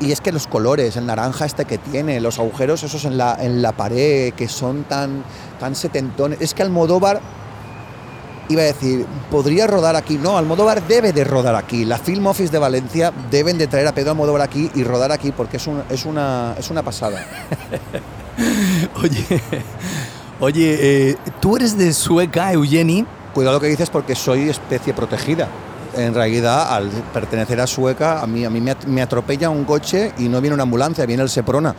y 0.00 0.10
es 0.12 0.22
que 0.22 0.32
los 0.32 0.46
colores, 0.46 0.96
el 0.96 1.04
naranja 1.04 1.44
este 1.44 1.66
que 1.66 1.76
tiene, 1.76 2.18
los 2.20 2.38
agujeros 2.38 2.82
esos 2.82 3.04
en 3.04 3.18
la, 3.18 3.36
en 3.38 3.60
la 3.60 3.72
pared 3.72 4.32
que 4.32 4.48
son 4.48 4.84
tan, 4.84 5.22
tan 5.60 5.74
setentones. 5.74 6.40
Es 6.40 6.54
que 6.54 6.62
Almodóvar 6.62 7.20
iba 8.48 8.62
a 8.62 8.66
decir, 8.66 9.06
podría 9.30 9.66
rodar 9.66 9.96
aquí. 9.96 10.18
No, 10.18 10.38
Almodóvar 10.38 10.86
debe 10.86 11.12
de 11.12 11.24
rodar 11.24 11.54
aquí. 11.54 11.84
La 11.84 11.98
Film 11.98 12.26
Office 12.26 12.52
de 12.52 12.58
Valencia 12.58 13.12
deben 13.30 13.58
de 13.58 13.66
traer 13.66 13.86
a 13.86 13.92
Pedro 13.92 14.10
Almodóvar 14.10 14.42
aquí 14.42 14.70
y 14.74 14.84
rodar 14.84 15.12
aquí 15.12 15.32
porque 15.32 15.56
es, 15.56 15.68
es, 15.90 16.04
una, 16.04 16.54
es 16.58 16.70
una 16.70 16.82
pasada. 16.82 17.24
oye, 19.02 19.24
oye 20.40 20.78
eh, 20.80 21.16
tú 21.40 21.56
eres 21.56 21.76
de 21.76 21.92
Sueca, 21.92 22.52
Eugeni. 22.52 23.06
Cuidado 23.34 23.56
lo 23.56 23.60
que 23.60 23.68
dices 23.68 23.90
porque 23.90 24.14
soy 24.14 24.48
especie 24.48 24.94
protegida. 24.94 25.48
En 25.94 26.12
realidad, 26.12 26.74
al 26.74 26.90
pertenecer 27.12 27.58
a 27.60 27.66
Sueca, 27.66 28.20
a 28.20 28.26
mí, 28.26 28.44
a 28.44 28.50
mí 28.50 28.62
me 28.86 29.02
atropella 29.02 29.48
un 29.48 29.64
coche 29.64 30.12
y 30.18 30.28
no 30.28 30.42
viene 30.42 30.52
una 30.52 30.64
ambulancia, 30.64 31.06
viene 31.06 31.22
el 31.22 31.30
Seprona. 31.30 31.74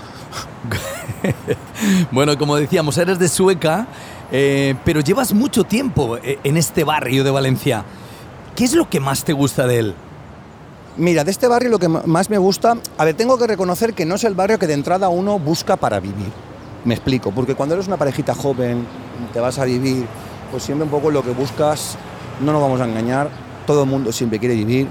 bueno, 2.11 2.37
como 2.37 2.55
decíamos, 2.55 2.97
eres 2.97 3.19
de 3.19 3.29
Sueca 3.29 3.87
eh, 4.31 4.75
pero 4.83 5.01
llevas 5.01 5.33
mucho 5.33 5.63
tiempo 5.63 6.17
eh, 6.17 6.39
en 6.43 6.57
este 6.57 6.83
barrio 6.83 7.23
de 7.23 7.31
Valencia. 7.31 7.83
¿Qué 8.55 8.63
es 8.63 8.73
lo 8.73 8.89
que 8.89 8.99
más 8.99 9.23
te 9.23 9.33
gusta 9.33 9.67
de 9.67 9.79
él? 9.79 9.95
Mira, 10.97 11.23
de 11.23 11.31
este 11.31 11.47
barrio 11.47 11.69
lo 11.69 11.77
que 11.77 11.87
más 11.87 12.29
me 12.29 12.39
gusta, 12.39 12.75
a 12.97 13.05
ver, 13.05 13.15
tengo 13.15 13.37
que 13.37 13.45
reconocer 13.45 13.93
que 13.93 14.05
no 14.05 14.15
es 14.15 14.23
el 14.23 14.33
barrio 14.33 14.57
que 14.57 14.65
de 14.65 14.73
entrada 14.73 15.09
uno 15.09 15.37
busca 15.37 15.75
para 15.75 15.99
vivir. 15.99 16.31
Me 16.85 16.95
explico, 16.95 17.31
porque 17.31 17.53
cuando 17.53 17.75
eres 17.75 17.87
una 17.87 17.97
parejita 17.97 18.33
joven, 18.33 18.87
te 19.31 19.39
vas 19.39 19.59
a 19.59 19.65
vivir, 19.65 20.07
pues 20.49 20.63
siempre 20.63 20.85
un 20.85 20.89
poco 20.89 21.11
lo 21.11 21.21
que 21.21 21.31
buscas, 21.31 21.97
no 22.41 22.51
nos 22.51 22.61
vamos 22.61 22.81
a 22.81 22.85
engañar, 22.85 23.29
todo 23.67 23.83
el 23.83 23.89
mundo 23.89 24.11
siempre 24.11 24.39
quiere 24.39 24.55
vivir 24.55 24.87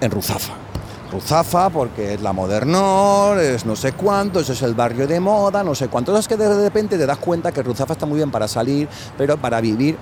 en 0.00 0.10
Ruzafa. 0.10 0.65
Ruzafa 1.10 1.70
porque 1.70 2.14
es 2.14 2.20
la 2.20 2.32
modernor, 2.32 3.38
es 3.38 3.64
no 3.64 3.76
sé 3.76 3.92
cuánto, 3.92 4.40
eso 4.40 4.52
es 4.52 4.62
el 4.62 4.74
barrio 4.74 5.06
de 5.06 5.20
moda, 5.20 5.62
no 5.62 5.74
sé 5.74 5.88
cuánto. 5.88 6.16
Es 6.16 6.28
que 6.28 6.36
de 6.36 6.64
repente 6.64 6.98
te 6.98 7.06
das 7.06 7.18
cuenta 7.18 7.52
que 7.52 7.62
Ruzafa 7.62 7.92
está 7.92 8.06
muy 8.06 8.16
bien 8.16 8.30
para 8.30 8.48
salir, 8.48 8.88
pero 9.16 9.36
para 9.36 9.60
vivir, 9.60 9.96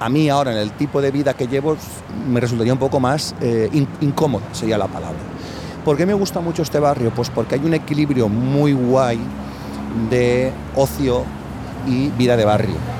a 0.00 0.08
mí 0.08 0.28
ahora 0.28 0.52
en 0.52 0.58
el 0.58 0.72
tipo 0.72 1.00
de 1.00 1.10
vida 1.10 1.34
que 1.34 1.46
llevo, 1.46 1.76
me 2.28 2.40
resultaría 2.40 2.72
un 2.72 2.78
poco 2.78 3.00
más 3.00 3.34
eh, 3.40 3.70
incómodo, 4.00 4.44
sería 4.52 4.78
la 4.78 4.88
palabra. 4.88 5.18
¿Por 5.84 5.96
qué 5.96 6.06
me 6.06 6.14
gusta 6.14 6.40
mucho 6.40 6.62
este 6.62 6.80
barrio? 6.80 7.12
Pues 7.14 7.30
porque 7.30 7.54
hay 7.54 7.64
un 7.64 7.74
equilibrio 7.74 8.28
muy 8.28 8.72
guay 8.72 9.20
de 10.10 10.52
ocio 10.74 11.24
y 11.86 12.08
vida 12.08 12.36
de 12.36 12.44
barrio 12.44 12.96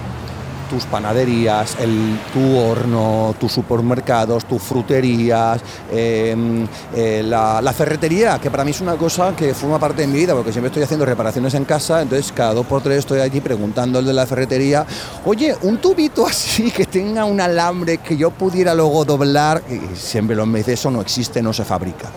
tus 0.68 0.84
panaderías, 0.84 1.76
el, 1.80 2.18
tu 2.32 2.56
horno, 2.58 3.34
tus 3.38 3.52
supermercados, 3.52 4.44
tus 4.44 4.62
fruterías, 4.62 5.60
em, 5.90 6.66
eh, 6.94 7.22
la, 7.24 7.72
ferretería, 7.76 8.38
que 8.38 8.50
para 8.50 8.64
mí 8.64 8.70
es 8.70 8.80
una 8.80 8.96
cosa 8.96 9.34
que 9.36 9.52
forma 9.54 9.78
parte 9.78 10.02
de 10.02 10.08
mi 10.08 10.18
vida, 10.18 10.34
porque 10.34 10.52
siempre 10.52 10.68
estoy 10.68 10.82
haciendo 10.82 11.04
reparaciones 11.04 11.54
en 11.54 11.64
casa, 11.64 12.02
entonces 12.02 12.32
cada 12.32 12.54
dos 12.54 12.66
por 12.66 12.82
tres 12.82 13.00
estoy 13.00 13.20
allí 13.20 13.40
preguntando 13.40 13.98
al 13.98 14.04
de 14.06 14.12
la 14.12 14.26
ferretería, 14.26 14.86
oye, 15.24 15.54
un 15.62 15.78
tubito 15.78 16.26
así 16.26 16.70
que 16.70 16.86
tenga 16.86 17.24
un 17.24 17.40
alambre 17.40 17.98
que 17.98 18.16
yo 18.16 18.30
pudiera 18.30 18.74
luego 18.74 19.04
doblar, 19.04 19.62
y 19.68 19.96
siempre 19.96 20.34
lo 20.34 20.46
me 20.46 20.58
dice, 20.58 20.74
eso 20.74 20.90
no 20.90 21.00
existe, 21.00 21.42
no 21.42 21.52
se 21.52 21.64
fabrica. 21.64 22.10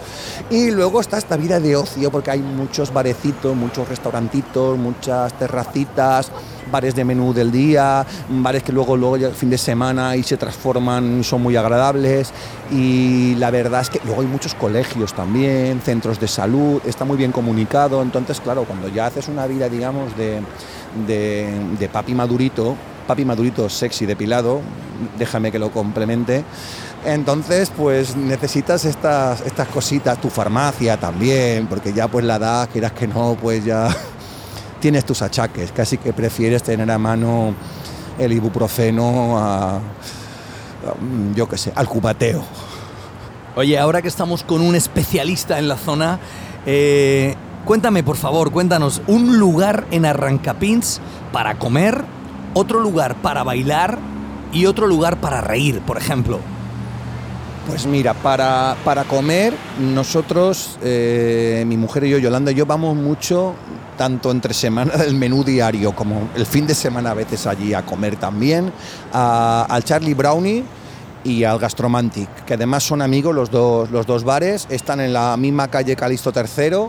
Y 0.50 0.72
luego 0.72 1.02
está 1.02 1.18
esta 1.18 1.38
vida 1.38 1.60
de 1.60 1.76
ocio, 1.76 2.12
porque 2.12 2.32
hay 2.32 2.40
muchos 2.40 2.92
barecitos, 2.94 3.56
muchos 3.56 3.88
restaurantitos, 3.88 4.78
muchas 4.78 5.34
terracitas, 5.34 6.32
bares 6.72 6.96
de 6.96 7.04
menú 7.04 7.34
del 7.34 7.52
día, 7.52 8.06
bares 8.30 8.64
que 8.64 8.72
luego, 8.72 8.96
luego 8.96 9.16
el 9.16 9.34
fin 9.34 9.50
de 9.50 9.58
semana 9.58 10.16
y 10.16 10.24
se 10.24 10.38
transforman, 10.38 11.24
son 11.24 11.42
muy 11.42 11.56
agradables. 11.56 12.32
Y 12.72 13.36
la 13.36 13.52
verdad 13.52 13.82
es 13.82 13.90
que 13.90 14.00
luego 14.06 14.22
hay 14.22 14.28
muchos 14.28 14.54
colegios 14.54 15.14
también, 15.14 15.82
centros 15.82 16.20
de 16.20 16.28
salud, 16.28 16.82
está 16.86 17.06
muy 17.06 17.18
bien 17.18 17.32
comunicado, 17.32 18.02
entonces 18.02 18.40
claro, 18.40 18.64
cuando 18.66 18.90
ya 18.90 19.08
haces 19.08 19.28
una 19.28 19.48
vida 19.48 19.70
digamos 19.70 20.16
de, 20.16 20.42
de, 21.08 21.90
papi 21.90 22.14
madurito, 22.14 22.76
papi 23.08 23.26
madurito 23.26 23.68
sexy 23.70 24.06
depilado, 24.06 24.62
déjame 25.18 25.52
que 25.52 25.58
lo 25.58 25.72
complemente, 25.72 26.44
entonces, 27.06 27.72
pues 27.76 28.16
necesitas 28.18 28.84
estas, 28.84 29.42
estas 29.42 29.68
cositas, 29.70 30.20
tu 30.20 30.30
farmacia 30.30 30.98
también, 30.98 31.68
porque 31.68 31.94
ya 31.94 32.10
pues 32.10 32.26
la 32.26 32.36
edad, 32.36 32.70
quieras 32.72 32.92
que 32.92 33.08
no, 33.08 33.38
pues 33.42 33.64
ya 33.64 33.88
tienes 34.80 35.06
tus 35.06 35.22
achaques, 35.22 35.72
casi 35.72 35.98
que 35.98 36.14
prefieres 36.14 36.64
tener 36.64 36.90
a 36.90 36.98
mano 36.98 37.54
el 38.18 38.34
ibuprofeno 38.34 39.38
a, 39.38 39.80
yo 41.36 41.48
qué 41.48 41.58
sé, 41.58 41.72
al 41.76 41.88
cubateo. 41.88 42.44
Oye, 43.56 43.78
ahora 43.78 44.02
que 44.02 44.08
estamos 44.08 44.44
con 44.44 44.62
un 44.62 44.76
especialista 44.76 45.60
en 45.60 45.68
la 45.68 45.78
zona, 45.78 46.20
eh, 46.66 47.36
cuéntame 47.66 48.04
por 48.04 48.16
favor, 48.16 48.52
cuéntanos 48.52 49.02
un 49.08 49.38
lugar 49.38 49.86
en 49.92 50.06
Arrancapins 50.06 51.02
para 51.32 51.56
comer, 51.56 52.04
otro 52.54 52.80
lugar 52.80 53.16
para 53.16 53.44
bailar 53.44 53.98
y 54.52 54.66
otro 54.66 54.88
lugar 54.88 55.18
para 55.18 55.42
reír, 55.42 55.82
por 55.82 55.98
ejemplo. 55.98 56.40
Pues 57.68 57.86
mira, 57.86 58.14
para, 58.16 58.76
para 58.84 59.04
comer, 59.04 59.54
nosotros, 59.80 60.80
eh, 60.82 61.64
mi 61.68 61.78
mujer 61.78 62.04
y 62.06 62.10
yo, 62.10 62.18
Yolanda 62.18 62.52
y 62.52 62.56
yo, 62.56 62.66
vamos 62.66 62.96
mucho, 62.96 63.54
tanto 64.00 64.32
entre 64.32 64.54
semana 64.54 64.96
del 64.96 65.14
menú 65.14 65.44
diario 65.44 65.94
como 65.94 66.30
el 66.34 66.46
fin 66.46 66.66
de 66.66 66.74
semana 66.74 67.12
a 67.12 67.14
veces 67.14 67.46
allí 67.46 67.74
a 67.74 67.86
comer 67.86 68.16
también, 68.16 68.72
al 69.12 69.84
Charlie 69.84 70.14
Brownie 70.14 70.64
y 71.26 71.44
al 71.44 71.60
Gastromantic, 71.60 72.46
que 72.46 72.54
además 72.54 72.84
son 72.84 73.02
amigos 73.02 73.36
los 73.36 73.52
dos, 73.52 73.92
los 73.92 74.08
dos 74.08 74.24
bares, 74.24 74.68
están 74.70 75.02
en 75.02 75.12
la 75.12 75.36
misma 75.36 75.68
calle 75.68 75.98
Calisto 75.98 76.32
III 76.34 76.88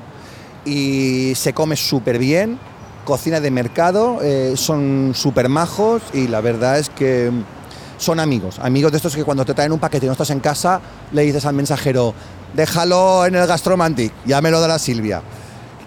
y 0.64 1.32
se 1.34 1.52
come 1.52 1.74
súper 1.74 2.16
bien, 2.16 2.60
cocina 3.04 3.40
de 3.40 3.50
mercado, 3.50 4.20
eh, 4.22 4.52
son 4.54 5.10
súper 5.12 5.48
majos 5.48 6.02
y 6.12 6.28
la 6.28 6.40
verdad 6.40 6.78
es 6.78 6.90
que 6.90 7.32
son 7.98 8.20
amigos, 8.20 8.60
amigos 8.60 8.92
de 8.92 8.98
estos 8.98 9.16
que 9.16 9.24
cuando 9.24 9.44
te 9.44 9.52
traen 9.52 9.72
un 9.72 9.80
paquete 9.80 10.06
y 10.06 10.08
no 10.08 10.12
estás 10.12 10.30
en 10.30 10.38
casa, 10.38 10.80
le 11.10 11.22
dices 11.22 11.44
al 11.44 11.54
mensajero, 11.54 12.14
déjalo 12.54 13.26
en 13.26 13.34
el 13.34 13.48
Gastromantic, 13.48 14.12
ya 14.26 14.40
me 14.40 14.52
lo 14.52 14.60
dará 14.60 14.78
Silvia. 14.78 15.22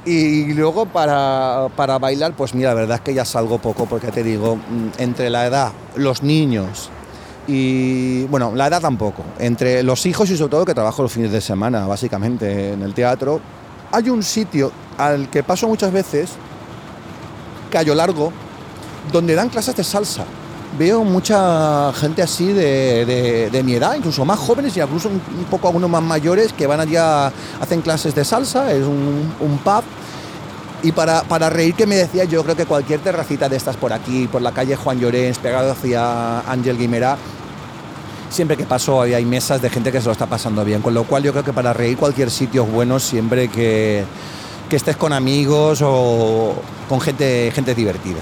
Y 0.06 0.54
luego 0.54 0.86
para, 0.86 1.70
para, 1.78 1.98
bailar, 1.98 2.34
pues 2.36 2.54
mira, 2.54 2.70
la 2.70 2.76
verdad 2.76 2.96
es 2.98 3.02
que 3.02 3.14
ya 3.14 3.24
salgo 3.24 3.60
poco, 3.60 3.86
porque 3.86 4.12
te 4.12 4.22
digo, 4.22 4.58
mm, 4.58 4.90
entre 4.98 5.30
la 5.30 5.46
edad, 5.46 5.72
los 5.96 6.24
niños 6.24 6.90
y, 7.48 8.26
bueno, 8.26 8.54
la 8.54 8.68
edad 8.68 8.82
tampoco, 8.82 9.24
entre 9.40 9.82
los 9.82 10.06
hijos 10.06 10.30
y 10.30 10.38
sobre 10.38 10.52
todo 10.52 10.66
que 10.66 10.74
trabajo 10.74 11.04
los 11.04 11.12
fines 11.12 11.32
de 11.32 11.40
semana, 11.40 11.88
básicamente, 11.88 12.74
en 12.74 12.82
el 12.82 12.94
teatro, 12.94 13.40
hay 13.92 14.10
un 14.10 14.24
sitio 14.24 14.72
al 14.98 15.30
que 15.30 15.42
paso 15.42 15.68
muchas 15.68 15.92
veces, 15.94 16.32
Cayo 17.72 17.96
Largo, 17.96 18.32
donde 19.12 19.36
dan 19.36 19.50
clases 19.50 19.76
de 19.76 19.84
salsa 19.84 20.26
veo 20.78 21.04
mucha 21.04 21.94
gente 21.94 22.22
así 22.22 22.52
de, 22.52 23.62
mi 23.64 23.76
edad, 23.76 23.96
incluso 23.96 24.26
más 24.26 24.40
jóvenes 24.40 24.76
y 24.76 24.82
incluso 24.82 25.10
un, 25.10 25.20
poco 25.50 25.68
algunos 25.68 25.90
más 25.90 26.04
mayores 26.04 26.54
que 26.54 26.68
van 26.68 26.80
allá, 26.80 27.32
hacen 27.60 27.82
clases 27.82 28.16
de 28.16 28.26
salsa, 28.26 28.72
es 28.74 28.86
un, 28.86 29.60
pub. 29.64 29.84
Y 30.82 30.92
para, 30.92 31.24
para, 31.24 31.50
reír 31.50 31.76
que 31.76 31.86
me 31.86 31.96
decía, 31.96 32.26
yo 32.26 32.44
creo 32.44 32.58
que 32.58 32.66
cualquier 32.66 33.00
terracita 33.00 33.48
de 33.48 33.56
estas 33.56 33.78
por 33.78 33.94
aquí, 33.94 34.28
por 34.28 34.42
la 34.42 34.52
calle 34.52 34.76
Juan 34.76 35.00
Llorens, 35.00 35.38
pegado 35.40 35.72
hacia 35.72 36.42
Ángel 36.42 36.78
Guimera, 36.78 37.18
siempre 38.30 38.58
que 38.58 38.66
paso 38.66 39.02
hay 39.02 39.24
mesas 39.24 39.62
de 39.62 39.70
gente 39.70 39.94
que 39.94 40.02
se 40.02 40.08
lo 40.08 40.12
está 40.12 40.26
pasando 40.26 40.66
bien. 40.66 40.82
Con 40.82 40.94
lo 40.94 41.06
cual 41.06 41.24
yo 41.24 41.32
creo 41.32 41.46
que 41.46 41.54
para 41.54 41.72
reír 41.72 41.98
cualquier 41.98 42.30
sitio 42.30 42.64
es 42.64 42.72
bueno 42.72 43.00
siempre 43.00 43.48
que, 43.48 44.04
que 44.70 44.76
estés 44.76 44.98
con 44.98 45.14
amigos 45.14 45.80
o 45.82 46.54
con 46.90 47.00
gente, 47.00 47.50
gente 47.56 47.74
divertida. 47.74 48.20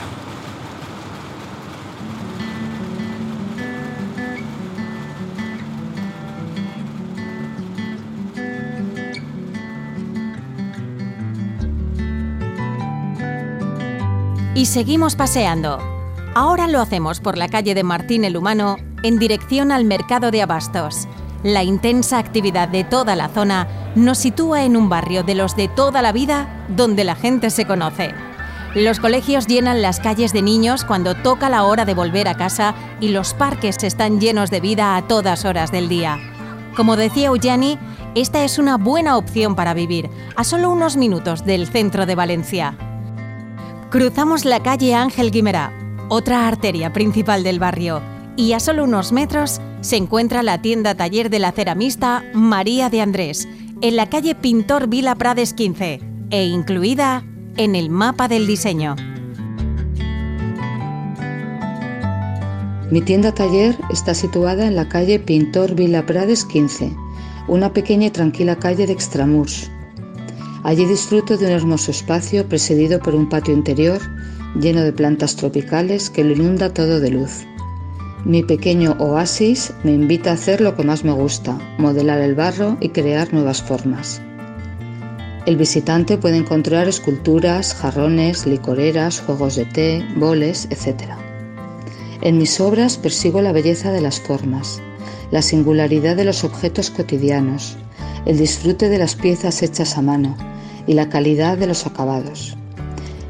Y 14.61 14.67
seguimos 14.67 15.15
paseando. 15.15 15.79
Ahora 16.35 16.67
lo 16.67 16.81
hacemos 16.81 17.19
por 17.19 17.35
la 17.35 17.47
calle 17.47 17.73
de 17.73 17.81
Martín 17.81 18.23
el 18.23 18.37
Humano 18.37 18.77
en 19.01 19.17
dirección 19.17 19.71
al 19.71 19.85
mercado 19.85 20.29
de 20.29 20.43
abastos. 20.43 21.07
La 21.41 21.63
intensa 21.63 22.19
actividad 22.19 22.67
de 22.67 22.83
toda 22.83 23.15
la 23.15 23.27
zona 23.27 23.67
nos 23.95 24.19
sitúa 24.19 24.63
en 24.63 24.77
un 24.77 24.87
barrio 24.87 25.23
de 25.23 25.33
los 25.33 25.55
de 25.55 25.67
toda 25.67 26.03
la 26.03 26.11
vida 26.11 26.67
donde 26.67 27.03
la 27.03 27.15
gente 27.15 27.49
se 27.49 27.65
conoce. 27.65 28.13
Los 28.75 28.99
colegios 28.99 29.47
llenan 29.47 29.81
las 29.81 29.99
calles 29.99 30.31
de 30.31 30.43
niños 30.43 30.85
cuando 30.85 31.15
toca 31.15 31.49
la 31.49 31.63
hora 31.63 31.83
de 31.83 31.95
volver 31.95 32.27
a 32.27 32.35
casa 32.35 32.75
y 32.99 33.07
los 33.07 33.33
parques 33.33 33.83
están 33.83 34.21
llenos 34.21 34.51
de 34.51 34.59
vida 34.59 34.95
a 34.95 35.07
todas 35.07 35.43
horas 35.43 35.71
del 35.71 35.89
día. 35.89 36.19
Como 36.75 36.97
decía 36.97 37.29
Eugeni, 37.29 37.79
esta 38.13 38.43
es 38.43 38.59
una 38.59 38.77
buena 38.77 39.17
opción 39.17 39.55
para 39.55 39.73
vivir, 39.73 40.07
a 40.35 40.43
solo 40.43 40.69
unos 40.69 40.97
minutos 40.97 41.45
del 41.45 41.65
centro 41.65 42.05
de 42.05 42.13
Valencia. 42.13 42.77
Cruzamos 43.91 44.45
la 44.45 44.63
calle 44.63 44.95
Ángel 44.95 45.31
Guimerá, 45.31 45.73
otra 46.07 46.47
arteria 46.47 46.93
principal 46.93 47.43
del 47.43 47.59
barrio, 47.59 48.01
y 48.37 48.53
a 48.53 48.61
solo 48.61 48.85
unos 48.85 49.11
metros 49.11 49.59
se 49.81 49.97
encuentra 49.97 50.43
la 50.43 50.61
tienda 50.61 50.95
taller 50.95 51.29
de 51.29 51.39
la 51.39 51.51
ceramista 51.51 52.23
María 52.33 52.89
de 52.89 53.01
Andrés, 53.01 53.49
en 53.81 53.97
la 53.97 54.07
calle 54.07 54.33
Pintor 54.33 54.87
Vila 54.87 55.15
Prades 55.15 55.53
15, 55.53 55.99
e 56.29 56.45
incluida 56.45 57.25
en 57.57 57.75
el 57.75 57.89
mapa 57.89 58.29
del 58.29 58.47
diseño. 58.47 58.95
Mi 62.91 63.01
tienda 63.01 63.33
taller 63.33 63.77
está 63.89 64.13
situada 64.13 64.67
en 64.67 64.77
la 64.77 64.87
calle 64.87 65.19
Pintor 65.19 65.75
Vila 65.75 66.05
Prades 66.05 66.45
15, 66.45 66.95
una 67.49 67.73
pequeña 67.73 68.07
y 68.07 68.11
tranquila 68.11 68.55
calle 68.55 68.87
de 68.87 68.93
Extramurs. 68.93 69.69
Allí 70.63 70.85
disfruto 70.85 71.37
de 71.37 71.47
un 71.47 71.51
hermoso 71.53 71.89
espacio 71.89 72.47
presidido 72.47 72.99
por 72.99 73.15
un 73.15 73.29
patio 73.29 73.53
interior 73.53 73.99
lleno 74.59 74.81
de 74.81 74.93
plantas 74.93 75.35
tropicales 75.35 76.11
que 76.11 76.23
lo 76.23 76.33
inunda 76.33 76.71
todo 76.71 76.99
de 76.99 77.09
luz. 77.09 77.47
Mi 78.25 78.43
pequeño 78.43 78.95
oasis 78.99 79.73
me 79.83 79.91
invita 79.91 80.29
a 80.29 80.33
hacer 80.33 80.61
lo 80.61 80.75
que 80.75 80.83
más 80.83 81.03
me 81.03 81.13
gusta, 81.13 81.57
modelar 81.79 82.21
el 82.21 82.35
barro 82.35 82.77
y 82.79 82.89
crear 82.89 83.33
nuevas 83.33 83.63
formas. 83.63 84.21
El 85.47 85.57
visitante 85.57 86.19
puede 86.19 86.37
encontrar 86.37 86.87
esculturas, 86.87 87.73
jarrones, 87.73 88.45
licoreras, 88.45 89.19
juegos 89.21 89.55
de 89.55 89.65
té, 89.65 90.05
boles, 90.15 90.67
etc. 90.69 91.13
En 92.21 92.37
mis 92.37 92.59
obras 92.61 92.97
persigo 92.97 93.41
la 93.41 93.51
belleza 93.51 93.91
de 93.91 94.01
las 94.01 94.19
formas, 94.19 94.79
la 95.31 95.41
singularidad 95.41 96.15
de 96.15 96.25
los 96.25 96.43
objetos 96.43 96.91
cotidianos, 96.91 97.77
el 98.27 98.37
disfrute 98.37 98.89
de 98.89 98.99
las 98.99 99.15
piezas 99.15 99.63
hechas 99.63 99.97
a 99.97 100.03
mano 100.03 100.50
y 100.87 100.93
la 100.93 101.09
calidad 101.09 101.57
de 101.57 101.67
los 101.67 101.85
acabados. 101.85 102.57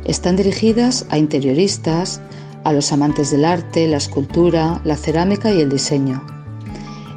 Están 0.06 0.36
dirigidas 0.36 1.06
a 1.10 1.18
interioristas, 1.18 2.22
a 2.64 2.74
los 2.74 2.92
amantes 2.92 3.32
del 3.32 3.46
arte, 3.46 3.88
la 3.88 3.98
escultura, 3.98 4.82
la 4.84 4.98
cerámica 4.98 5.52
y 5.52 5.62
el 5.62 5.70
diseño, 5.70 6.26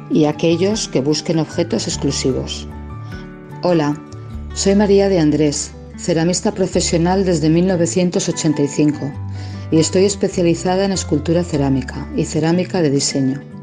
y 0.09 0.25
a 0.25 0.31
aquellos 0.31 0.87
que 0.87 1.01
busquen 1.01 1.39
objetos 1.39 1.87
exclusivos. 1.87 2.67
Hola, 3.63 3.99
soy 4.53 4.75
María 4.75 5.09
de 5.09 5.19
Andrés, 5.19 5.71
ceramista 5.97 6.51
profesional 6.51 7.25
desde 7.25 7.49
1985 7.49 9.11
y 9.71 9.79
estoy 9.79 10.05
especializada 10.05 10.85
en 10.85 10.91
escultura 10.91 11.43
cerámica 11.43 12.07
y 12.15 12.25
cerámica 12.25 12.81
de 12.81 12.89
diseño. 12.89 13.54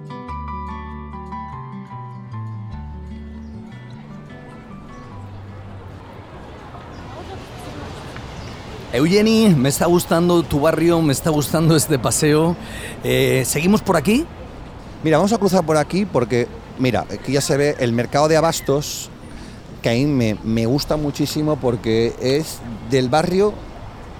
Eugeni, 8.92 9.48
me 9.48 9.70
está 9.70 9.86
gustando 9.86 10.42
tu 10.42 10.60
barrio, 10.60 11.00
me 11.00 11.12
está 11.12 11.30
gustando 11.30 11.74
este 11.76 11.98
paseo. 11.98 12.54
Eh, 13.02 13.42
¿Seguimos 13.46 13.80
por 13.80 13.96
aquí? 13.96 14.26
Mira, 15.02 15.16
vamos 15.16 15.32
a 15.32 15.38
cruzar 15.38 15.64
por 15.64 15.78
aquí 15.78 16.04
porque, 16.04 16.46
mira, 16.78 17.06
aquí 17.10 17.32
ya 17.32 17.40
se 17.40 17.56
ve 17.56 17.76
el 17.78 17.92
mercado 17.92 18.28
de 18.28 18.36
abastos, 18.36 19.08
que 19.80 19.88
a 19.88 19.92
mí 19.92 20.04
me, 20.04 20.36
me 20.44 20.66
gusta 20.66 20.96
muchísimo 20.96 21.56
porque 21.56 22.14
es 22.20 22.58
del 22.90 23.08
barrio 23.08 23.54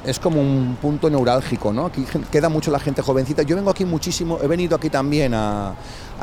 es 0.05 0.19
como 0.19 0.41
un 0.41 0.77
punto 0.81 1.09
neurálgico, 1.09 1.73
¿no? 1.73 1.87
Aquí 1.87 2.05
queda 2.31 2.49
mucho 2.49 2.71
la 2.71 2.81
gente 2.81 3.03
jovencita. 3.03 3.43
Yo 3.43 3.57
vengo 3.57 3.71
aquí 3.71 3.85
muchísimo, 3.85 4.39
he 4.43 4.47
venido 4.47 4.77
aquí 4.77 4.91
también 4.91 5.33
a, 5.35 5.75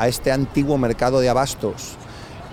este 0.06 0.32
antiguo 0.32 0.78
mercado 0.78 1.20
de 1.20 1.28
abastos, 1.28 1.92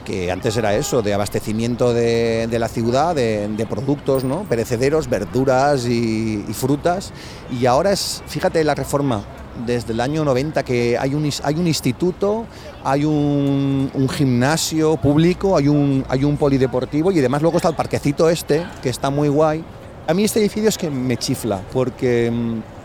que 0.07 0.31
antes 0.31 0.55
era 0.55 0.73
eso, 0.73 1.01
de 1.01 1.13
abastecimiento 1.13 1.93
de, 1.93 2.47
la 2.57 2.69
ciudad, 2.69 3.13
de, 3.13 3.67
productos, 3.69 4.23
¿no? 4.23 4.43
Perecederos, 4.43 5.09
verduras 5.09 5.85
y, 5.85 6.45
frutas. 6.53 7.11
Y 7.51 7.65
ahora 7.65 7.91
es, 7.91 8.23
fíjate 8.25 8.63
la 8.63 8.73
reforma, 8.73 9.25
desde 9.65 9.91
el 9.91 9.99
año 9.99 10.23
90 10.23 10.63
que 10.63 10.97
hay 10.97 11.13
un, 11.13 11.29
hay 11.43 11.55
un 11.55 11.67
instituto, 11.67 12.45
hay 12.85 13.03
un, 13.03 13.91
gimnasio 14.09 14.95
público, 14.95 15.57
hay 15.57 15.67
un, 15.67 16.05
hay 16.07 16.23
un 16.23 16.37
polideportivo 16.37 17.11
y 17.11 17.19
además 17.19 17.41
luego 17.41 17.57
está 17.57 17.67
el 17.67 17.75
parquecito 17.75 18.29
este, 18.29 18.65
que 18.81 18.87
está 18.87 19.09
muy 19.09 19.27
guay 19.27 19.61
a 20.07 20.13
mí 20.13 20.23
este 20.23 20.39
edificio 20.39 20.69
es 20.69 20.77
que 20.77 20.89
me 20.89 21.17
chifla, 21.17 21.61
porque 21.73 22.31
mm, 22.31 22.76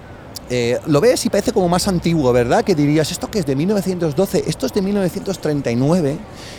eh, 0.55 0.79
lo 0.85 1.01
ves 1.01 1.25
y 1.25 1.31
parece 1.31 1.51
como 1.51 1.67
más 1.67 1.88
antiguo, 1.88 2.31
¿verdad? 2.31 2.62
Que 2.62 2.75
dirías, 2.75 3.11
¿esto 3.11 3.31
que 3.31 3.38
es 3.38 3.47
de 3.47 3.57
1912? 3.57 4.45
Esto 4.47 4.67
es 4.67 4.75
de 4.75 4.83
1939 4.83 6.19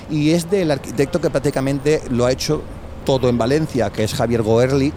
y 0.09 0.31
es 0.31 0.49
del 0.49 0.71
arquitecto 0.71 1.21
que 1.21 1.29
prácticamente 1.29 2.01
lo 2.09 2.25
ha 2.25 2.31
hecho 2.31 2.63
todo 3.05 3.29
en 3.29 3.37
Valencia, 3.37 3.91
que 3.91 4.03
es 4.03 4.15
Javier 4.15 4.41
Goerlich, 4.41 4.95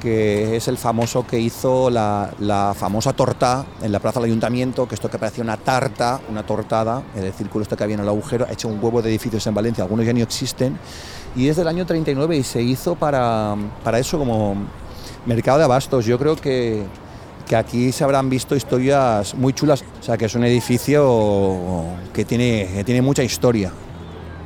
que 0.00 0.56
es 0.56 0.66
el 0.66 0.78
famoso 0.78 1.24
que 1.24 1.38
hizo 1.38 1.90
la, 1.90 2.74
famosa 2.76 3.12
torta 3.12 3.66
en 3.80 3.92
la 3.92 4.00
plaza 4.00 4.18
del 4.18 4.30
ayuntamiento, 4.30 4.88
que 4.88 4.96
esto 4.96 5.08
que 5.08 5.20
parecía 5.20 5.44
una 5.44 5.56
tarta, 5.56 6.20
una 6.28 6.44
tortada, 6.44 7.04
en 7.14 7.22
el 7.22 7.32
círculo 7.32 7.62
este 7.62 7.76
que 7.76 7.84
había 7.84 7.94
en 7.94 8.00
el 8.00 8.08
agujero, 8.08 8.46
ha 8.48 8.52
hecho 8.52 8.66
un 8.66 8.82
huevo 8.82 9.00
de 9.00 9.10
edificios 9.10 9.46
en 9.46 9.54
Valencia, 9.54 9.84
algunos 9.84 10.04
ya 10.06 10.12
ni 10.12 10.22
existen, 10.22 10.76
y 11.36 11.46
es 11.46 11.56
del 11.56 11.68
año 11.68 11.86
39 11.86 12.36
y 12.36 12.42
se 12.42 12.60
hizo 12.60 12.96
para 12.96 13.56
eso 13.96 14.18
como 14.18 14.56
mercado 15.24 15.58
de 15.58 15.64
abastos. 15.64 16.04
Yo 16.04 16.18
creo 16.18 16.36
que, 16.36 16.84
aquí 17.52 17.92
se 17.92 18.04
habrán 18.04 18.30
visto 18.30 18.56
historias 18.56 19.34
muy 19.34 19.52
chulas. 19.52 19.84
O 20.00 20.02
sea, 20.02 20.16
que 20.16 20.24
es 20.24 20.34
un 20.34 20.44
edificio 20.44 21.84
que 22.12 22.24
tiene, 22.24 22.82
tiene 22.84 23.02
mucha 23.02 23.22
historia. 23.22 23.72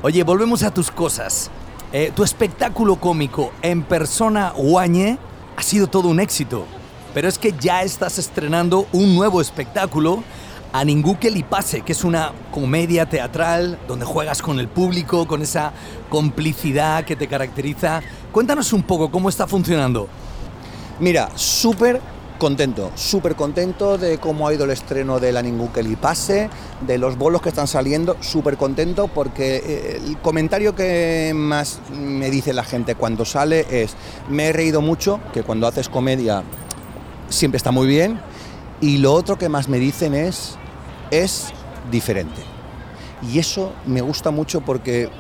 Oye, 0.02 0.22
volvemos 0.24 0.62
a 0.62 0.72
tus 0.72 0.90
cosas. 0.90 1.50
Eh, 1.92 2.12
tu 2.14 2.22
espectáculo 2.22 2.96
cómico 2.96 3.50
en 3.62 3.82
persona 3.82 4.52
Guañe 4.56 5.18
ha 5.56 5.62
sido 5.62 5.86
todo 5.86 6.08
un 6.08 6.20
éxito. 6.20 6.66
Pero 7.14 7.28
es 7.28 7.38
que 7.38 7.54
ya 7.58 7.82
estás 7.82 8.18
estrenando 8.18 8.86
un 8.92 9.14
nuevo 9.14 9.40
espectáculo, 9.40 10.22
A 10.72 10.84
Ningú 10.84 11.18
que 11.18 11.30
le 11.30 11.42
pase, 11.42 11.80
que 11.80 11.92
es 11.92 12.04
una 12.04 12.32
comedia 12.52 13.06
teatral 13.06 13.78
donde 13.88 14.04
juegas 14.04 14.42
con 14.42 14.60
el 14.60 14.68
público, 14.68 15.26
con 15.26 15.40
esa 15.40 15.72
complicidad 16.10 17.04
que 17.04 17.16
te 17.16 17.26
caracteriza. 17.26 18.02
Cuéntanos 18.32 18.72
un 18.72 18.82
poco 18.82 19.10
cómo 19.10 19.30
está 19.30 19.46
funcionando. 19.46 20.08
Mira, 21.00 21.30
súper 21.34 22.00
contento, 22.38 22.90
súper 22.94 23.34
contento 23.36 23.98
de 23.98 24.18
cómo 24.18 24.48
ha 24.48 24.54
ido 24.54 24.64
el 24.64 24.70
estreno 24.70 25.20
de 25.20 25.32
La 25.32 25.42
Ningún 25.42 25.70
pase, 26.00 26.48
de 26.86 26.98
los 26.98 27.18
bolos 27.18 27.42
que 27.42 27.50
están 27.50 27.66
saliendo, 27.66 28.16
súper 28.20 28.56
contento 28.56 29.08
porque 29.08 29.56
eh, 29.56 30.02
el 30.06 30.18
comentario 30.18 30.74
que 30.74 31.32
más 31.34 31.80
me 31.90 32.30
dice 32.30 32.52
la 32.52 32.64
gente 32.64 32.94
cuando 32.94 33.24
sale 33.24 33.66
es, 33.70 33.94
me 34.28 34.46
he 34.46 34.52
reído 34.52 34.80
mucho, 34.80 35.20
que 35.32 35.42
cuando 35.42 35.66
haces 35.66 35.88
comedia 35.88 36.42
siempre 37.28 37.56
está 37.56 37.70
muy 37.70 37.86
bien, 37.86 38.20
y 38.80 38.98
lo 38.98 39.12
otro 39.12 39.36
que 39.36 39.48
más 39.48 39.68
me 39.68 39.78
dicen 39.78 40.14
es, 40.14 40.56
es 41.10 41.48
diferente. 41.90 42.40
Y 43.32 43.38
eso 43.38 43.72
me 43.86 44.00
gusta 44.00 44.30
mucho 44.30 44.60
porque 44.60 45.10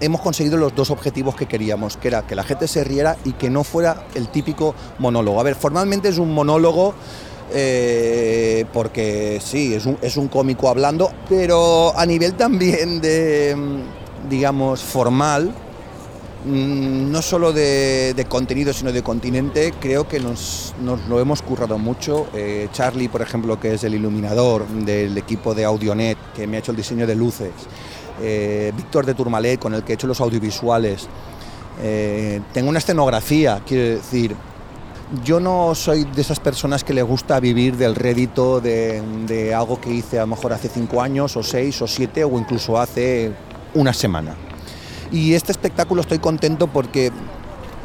hemos 0.00 0.20
conseguido 0.20 0.56
los 0.56 0.74
dos 0.74 0.90
objetivos 0.90 1.34
que 1.34 1.46
queríamos, 1.46 1.96
que 1.96 2.08
era 2.08 2.26
que 2.26 2.34
la 2.34 2.44
gente 2.44 2.68
se 2.68 2.84
riera 2.84 3.16
y 3.24 3.32
que 3.32 3.50
no 3.50 3.64
fuera 3.64 4.06
el 4.14 4.28
típico 4.28 4.74
monólogo. 4.98 5.40
A 5.40 5.42
ver, 5.42 5.54
formalmente 5.54 6.08
es 6.08 6.18
un 6.18 6.32
monólogo 6.32 6.94
eh, 7.50 8.66
porque 8.72 9.40
sí, 9.42 9.74
es 9.74 9.86
un, 9.86 9.98
es 10.02 10.16
un 10.16 10.28
cómico 10.28 10.68
hablando, 10.68 11.10
pero 11.28 11.96
a 11.96 12.04
nivel 12.04 12.34
también 12.34 13.00
de, 13.00 13.56
digamos, 14.28 14.82
formal, 14.82 15.54
mm, 16.44 17.10
no 17.10 17.22
solo 17.22 17.52
de, 17.52 18.26
contenido, 18.28 18.72
sino 18.74 18.92
de 18.92 19.02
continente, 19.02 19.72
creo 19.80 20.06
que 20.06 20.20
nos, 20.20 20.74
lo 21.08 21.20
hemos 21.20 21.40
currado 21.40 21.78
mucho. 21.78 22.26
Eh, 22.34 22.68
Charlie, 22.72 23.08
por 23.08 23.22
ejemplo, 23.22 23.58
que 23.58 23.74
es 23.74 23.84
el 23.84 23.94
iluminador 23.94 24.66
del 24.68 25.16
equipo 25.16 25.54
de 25.54 25.64
Audionet, 25.64 26.18
que 26.34 26.46
me 26.46 26.58
ha 26.58 26.60
hecho 26.60 26.72
el 26.72 26.76
diseño 26.76 27.06
de 27.06 27.14
luces, 27.14 27.52
eh, 28.20 28.72
Víctor 28.76 29.06
de 29.06 29.14
Turmalet, 29.14 29.60
con 29.60 29.74
el 29.74 29.82
que 29.82 29.92
he 29.92 29.94
hecho 29.94 30.06
los 30.06 30.20
audiovisuales. 30.20 31.08
Eh, 31.80 32.40
tengo 32.52 32.68
una 32.68 32.78
escenografía, 32.78 33.62
quiero 33.64 33.96
decir, 33.96 34.34
yo 35.24 35.40
no 35.40 35.74
soy 35.74 36.04
de 36.04 36.20
esas 36.20 36.40
personas 36.40 36.84
que 36.84 36.92
le 36.92 37.02
gusta 37.02 37.40
vivir 37.40 37.76
del 37.76 37.94
rédito 37.94 38.60
de, 38.60 39.54
algo 39.54 39.80
que 39.80 39.90
hice 39.90 40.18
a 40.18 40.22
lo 40.22 40.28
mejor 40.28 40.52
hace 40.52 40.68
cinco 40.68 41.00
años, 41.00 41.36
o 41.36 41.42
seis, 41.42 41.80
o 41.80 41.86
siete, 41.86 42.24
o 42.24 42.38
incluso 42.38 42.78
hace 42.78 43.32
una 43.74 43.92
semana. 43.92 44.34
Y 45.10 45.34
este 45.34 45.52
espectáculo 45.52 46.02
estoy 46.02 46.18
contento 46.18 46.66
porque 46.66 47.10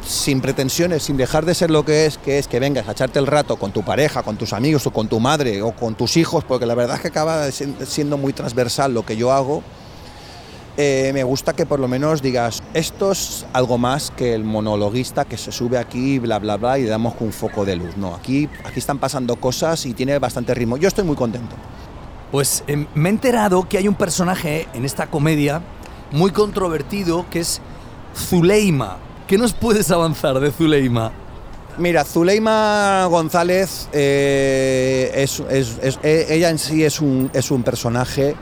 sin 0.06 0.42
pretensiones, 0.42 1.04
sin 1.04 1.16
dejar 1.16 1.46
de 1.46 1.54
ser 1.54 1.70
lo 1.70 1.84
que 1.84 2.04
es, 2.04 2.18
que 2.18 2.38
es 2.38 2.46
que 2.46 2.60
vengas 2.60 2.88
a 2.88 2.92
echarte 2.92 3.18
el 3.18 3.26
rato 3.26 3.56
con 3.56 3.72
tu 3.72 3.82
pareja, 3.82 4.22
con 4.22 4.36
tus 4.36 4.52
amigos 4.52 4.86
o 4.86 4.90
con 4.90 5.08
tu 5.08 5.18
madre 5.18 5.62
o 5.62 5.72
con 5.72 5.94
tus 5.94 6.18
hijos, 6.18 6.44
porque 6.44 6.66
la 6.66 6.74
verdad 6.74 6.96
es 6.96 7.02
que 7.02 7.08
acaba 7.08 7.50
siendo 7.50 8.18
muy 8.18 8.34
transversal 8.34 8.92
lo 8.92 9.06
que 9.06 9.16
yo 9.16 9.32
hago 9.32 9.62
eh, 10.76 11.12
me 11.14 11.22
gusta 11.22 11.52
que 11.52 11.66
por 11.66 11.78
lo 11.78 11.86
menos 11.86 12.20
digas, 12.20 12.62
esto 12.74 13.12
es 13.12 13.46
algo 13.52 13.78
más 13.78 14.10
que 14.10 14.34
el 14.34 14.42
monologuista 14.42 15.24
que 15.24 15.36
se 15.36 15.52
sube 15.52 15.78
aquí, 15.78 16.18
bla, 16.18 16.38
bla, 16.38 16.56
bla, 16.56 16.78
y 16.78 16.82
le 16.82 16.88
damos 16.88 17.14
con 17.14 17.28
un 17.28 17.32
foco 17.32 17.64
de 17.64 17.76
luz. 17.76 17.96
No, 17.96 18.14
aquí, 18.14 18.48
aquí 18.64 18.80
están 18.80 18.98
pasando 18.98 19.36
cosas 19.36 19.86
y 19.86 19.94
tiene 19.94 20.18
bastante 20.18 20.52
ritmo. 20.54 20.76
Yo 20.76 20.88
estoy 20.88 21.04
muy 21.04 21.16
contento. 21.16 21.54
Pues 22.32 22.64
em, 22.66 22.86
me 22.94 23.08
he 23.08 23.12
enterado 23.12 23.68
que 23.68 23.78
hay 23.78 23.86
un 23.86 23.94
personaje 23.94 24.66
en 24.74 24.84
esta 24.84 25.06
comedia 25.06 25.62
muy 26.10 26.32
controvertido 26.32 27.26
que 27.30 27.40
es 27.40 27.60
Zuleima. 28.16 28.98
¿Qué 29.28 29.38
nos 29.38 29.52
puedes 29.52 29.90
avanzar 29.92 30.40
de 30.40 30.50
Zuleima? 30.50 31.12
Mira, 31.78 32.04
Zuleima 32.04 33.06
González, 33.06 33.88
eh, 33.92 35.12
es, 35.14 35.40
eh, 36.02 36.26
ella 36.28 36.50
en 36.50 36.58
sí 36.58 36.84
es 36.84 37.00
un, 37.00 37.30
es 37.32 37.50
un 37.50 37.62
personaje. 37.62 38.36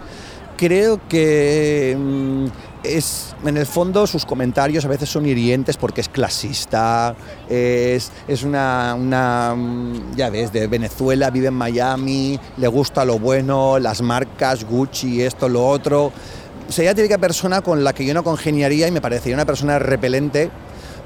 Creo 0.63 1.01
que 1.09 1.97
mm, 1.99 2.47
es, 2.85 3.35
en 3.45 3.57
el 3.57 3.67
fondo 3.67 4.07
sus 4.07 4.25
comentarios 4.25 4.85
a 4.85 4.89
veces 4.89 5.09
son 5.09 5.27
hirientes 5.27 5.77
porque 5.77 6.03
es 6.03 6.09
clasista, 6.09 7.17
es, 7.49 8.13
es 8.29 8.45
una, 8.45 8.95
una, 8.97 9.57
mm, 9.57 10.15
ya 10.15 10.31
ves, 10.31 10.53
de 10.53 10.69
Venezuela, 10.69 11.31
vive 11.31 11.49
en 11.49 11.55
Miami, 11.55 12.39
le 12.59 12.69
gusta 12.69 13.05
lo 13.05 13.19
bueno, 13.19 13.81
las 13.81 14.03
marcas, 14.03 14.65
Gucci, 14.65 15.23
esto, 15.23 15.49
lo 15.49 15.67
otro. 15.67 16.13
Sería 16.69 16.93
la 16.93 16.95
típica 16.95 17.19
persona 17.19 17.61
con 17.61 17.83
la 17.83 17.93
que 17.93 18.05
yo 18.05 18.15
no 18.15 18.23
congeniaría 18.23 18.87
y 18.87 18.93
me 18.93 19.01
parecería 19.01 19.35
una 19.35 19.47
persona 19.47 19.81
repelente 19.81 20.53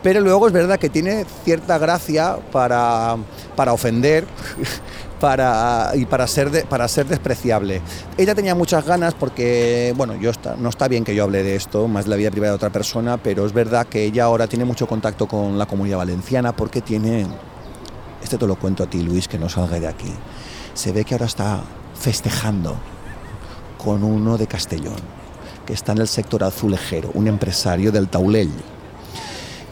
pero 0.07 0.21
luego 0.21 0.47
es 0.47 0.53
verdad 0.53 0.79
que 0.79 0.89
tiene 0.89 1.25
cierta 1.45 1.79
gracia 1.79 2.37
para, 2.53 3.17
para 3.57 3.73
ofender 3.73 4.25
para, 5.21 5.93
y 5.95 6.07
para 6.07 6.27
ser, 6.27 6.67
para 6.67 6.89
ser 6.89 7.07
despreciable. 7.07 7.81
Ella 8.17 8.35
tenía 8.35 8.55
muchas 8.55 8.85
ganas 8.85 9.15
porque, 9.15 9.95
bueno, 9.97 10.15
yo 10.17 10.31
no 10.59 10.69
está 10.69 10.89
bien 10.89 11.05
que 11.05 11.15
yo 11.15 11.25
hable 11.25 11.43
de 11.43 11.57
esto, 11.57 11.89
más 11.89 12.05
de 12.05 12.11
la 12.11 12.17
vida 12.17 12.31
privada 12.31 12.53
de 12.53 12.57
otra 12.57 12.71
persona, 12.71 13.17
pero 13.17 13.47
es 13.47 13.53
verdad 13.53 13.87
que 13.87 14.05
ella 14.05 14.25
ahora 14.25 14.47
tiene 14.47 14.65
mucho 14.65 14.87
contacto 14.87 15.27
con 15.27 15.59
la 15.59 15.67
comunidad 15.67 15.99
valenciana 15.99 16.55
porque 16.55 16.81
tiene, 16.81 17.27
este 18.23 18.39
te 18.39 18.47
lo 18.47 18.57
cuento 18.57 18.83
a 18.83 18.87
ti 18.87 19.03
Luis, 19.03 19.29
que 19.29 19.39
no 19.39 19.49
salga 19.49 19.81
de 19.81 19.89
aquí, 19.89 20.13
se 20.75 20.93
ve 20.93 21.05
que 21.05 21.15
ahora 21.15 21.27
está 21.27 21.61
festejando 21.99 22.77
con 23.83 24.05
uno 24.05 24.37
de 24.37 24.47
Castellón, 24.47 24.97
que 25.65 25.73
está 25.73 25.93
en 25.93 25.99
el 25.99 26.09
sector 26.09 26.45
azulejero, 26.45 27.11
un 27.15 27.27
empresario 27.27 27.91
del 27.91 28.09
Taulell 28.09 28.51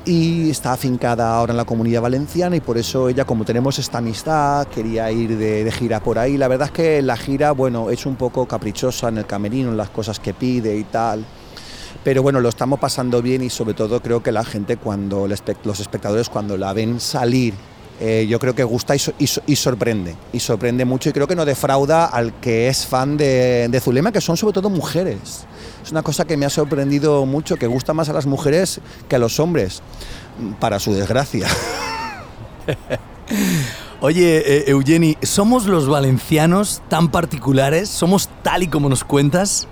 y 0.05 0.51
está 0.51 0.73
afincada 0.73 1.35
ahora 1.35 1.53
en 1.53 1.57
la 1.57 1.65
comunidad 1.65 2.03
valenciana 2.03 2.57
y 2.57 2.61
por 2.61 2.77
eso 2.77 3.09
ella, 3.09 3.25
como 3.25 3.45
tenemos 3.45 3.79
esta 3.79 3.99
amistad, 3.99 4.67
quería 4.69 5.11
ir 5.11 5.37
de, 5.39 5.71
gira 5.73 6.01
por 6.01 6.19
ahí. 6.19 6.37
La 6.37 6.49
verdad 6.49 6.69
es 6.69 6.73
que 6.73 7.03
la 7.03 7.17
gira, 7.17 7.53
bueno, 7.53 7.91
es 7.91 8.05
un 8.07 8.17
poco 8.17 8.47
caprichosa 8.47 9.09
en 9.09 9.19
el 9.19 9.27
camerino, 9.27 9.71
en 9.71 9.77
las 9.77 9.91
cosas 9.91 10.21
que 10.21 10.35
pide 10.35 10.77
y 10.77 10.85
tal. 10.85 11.25
Pero 12.03 12.23
bueno, 12.23 12.41
lo 12.41 12.51
estamos 12.51 12.79
pasando 12.79 13.23
bien 13.23 13.43
y 13.43 13.51
sobre 13.51 13.75
todo 13.75 14.01
creo 14.01 14.23
que 14.23 14.33
la 14.33 14.45
gente 14.45 14.77
cuando, 14.77 15.27
los 15.27 15.81
espectadores 15.81 16.29
cuando 16.29 16.57
la 16.57 16.73
ven 16.75 17.01
salir 17.01 17.55
eh, 18.01 18.27
yo 18.29 18.41
creo 18.41 18.55
que 18.55 18.65
gusta 18.65 18.95
y, 18.97 19.57
sorprende, 19.57 20.17
y 20.33 20.41
sorprende 20.41 20.85
mucho 20.85 21.11
y 21.11 21.13
creo 21.13 21.29
que 21.29 21.37
no 21.37 21.45
defrauda 21.45 22.07
al 22.07 22.35
que 22.41 22.67
es 22.67 22.87
fan 22.87 23.17
de, 23.17 23.81
Zulema, 23.81 24.11
que 24.11 24.21
son 24.21 24.37
sobre 24.37 24.53
todo 24.53 24.69
mujeres. 24.69 25.47
Es 25.85 25.93
una 25.93 26.03
cosa 26.03 26.25
que 26.25 26.39
me 26.39 26.47
ha 26.47 26.51
sorprendido 26.51 27.27
mucho, 27.27 27.57
que 27.57 27.67
gusta 27.67 27.93
más 27.93 28.09
a 28.09 28.15
las 28.15 28.25
mujeres 28.25 28.81
que 29.07 29.17
a 29.17 29.19
los 29.19 29.39
hombres, 29.39 29.83
para 30.59 30.79
su 30.79 30.95
desgracia. 30.95 31.47
Oye, 34.01 34.39
eh, 34.39 34.65
Eugeni, 34.69 35.19
¿somos 35.23 35.67
los 35.67 35.87
valencianos 35.87 36.83
tan 36.89 37.11
particulares? 37.11 37.91
¿Somos 37.91 38.31
tal 38.43 38.63
y 38.63 38.69
como 38.69 38.89
nos 38.89 39.05
cuentas? 39.05 39.69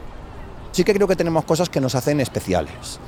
Sí 0.73 0.85
que 0.85 0.93
creo 0.93 1.09
que 1.09 1.17
tenemos 1.17 1.45
cosas 1.45 1.71
que 1.71 1.81
nos 1.81 1.95
hacen 1.95 2.21
especiales 2.21 3.01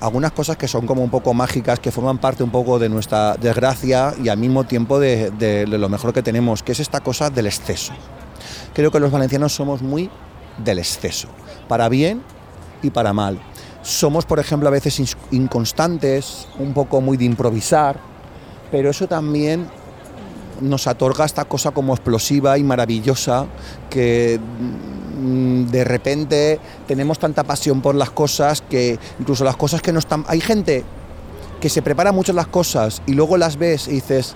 algunas 0.00 0.32
cosas 0.32 0.56
que 0.56 0.66
son 0.66 0.86
como 0.86 1.04
un 1.04 1.10
poco 1.10 1.34
mágicas, 1.34 1.78
que 1.78 1.90
forman 1.90 2.18
parte 2.18 2.42
un 2.42 2.50
poco 2.50 2.78
de 2.78 2.88
nuestra 2.88 3.36
desgracia 3.36 4.14
y 4.22 4.30
al 4.30 4.38
mismo 4.38 4.64
tiempo 4.64 4.98
de, 4.98 5.66
lo 5.68 5.88
mejor 5.88 6.12
que 6.14 6.22
tenemos, 6.22 6.62
que 6.62 6.72
es 6.72 6.80
esta 6.80 7.00
cosa 7.00 7.28
del 7.28 7.46
exceso. 7.46 7.92
Creo 8.72 8.90
que 8.90 8.98
los 8.98 9.10
valencianos 9.10 9.52
somos 9.52 9.82
muy 9.82 10.10
del 10.56 10.78
exceso, 10.78 11.28
para 11.68 11.88
bien 11.90 12.22
y 12.82 12.90
para 12.90 13.12
mal. 13.12 13.40
Somos, 13.82 14.26
por 14.26 14.38
ejemplo, 14.38 14.68
a 14.68 14.72
veces 14.72 15.16
inconstantes, 15.30 16.48
un 16.58 16.74
poco 16.74 17.00
muy 17.00 17.16
de 17.16 17.24
improvisar, 17.24 17.98
pero 18.70 18.90
eso 18.90 19.06
también 19.06 19.68
nos 20.60 20.86
otorga 20.86 21.24
esta 21.24 21.46
cosa 21.46 21.70
como 21.70 21.94
explosiva 21.94 22.58
y 22.58 22.62
maravillosa 22.62 23.46
que 23.88 24.38
Mm, 25.20 25.66
de 25.66 25.84
repente 25.84 26.58
tenemos 26.86 27.18
tanta 27.18 27.44
pasión 27.44 27.82
por 27.82 27.94
las 27.94 28.10
cosas 28.10 28.62
que 28.62 28.98
incluso 29.18 29.44
las 29.44 29.56
cosas 29.56 29.82
que 29.82 29.92
no 29.92 29.98
están... 29.98 30.24
Hay 30.28 30.40
gente 30.40 30.82
que 31.60 31.68
se 31.68 31.82
prepara 31.82 32.10
mucho 32.10 32.32
las 32.32 32.46
cosas 32.46 33.02
y 33.06 33.12
luego 33.12 33.36
las 33.36 33.58
ves 33.58 33.86
y 33.86 33.92
dices, 33.92 34.34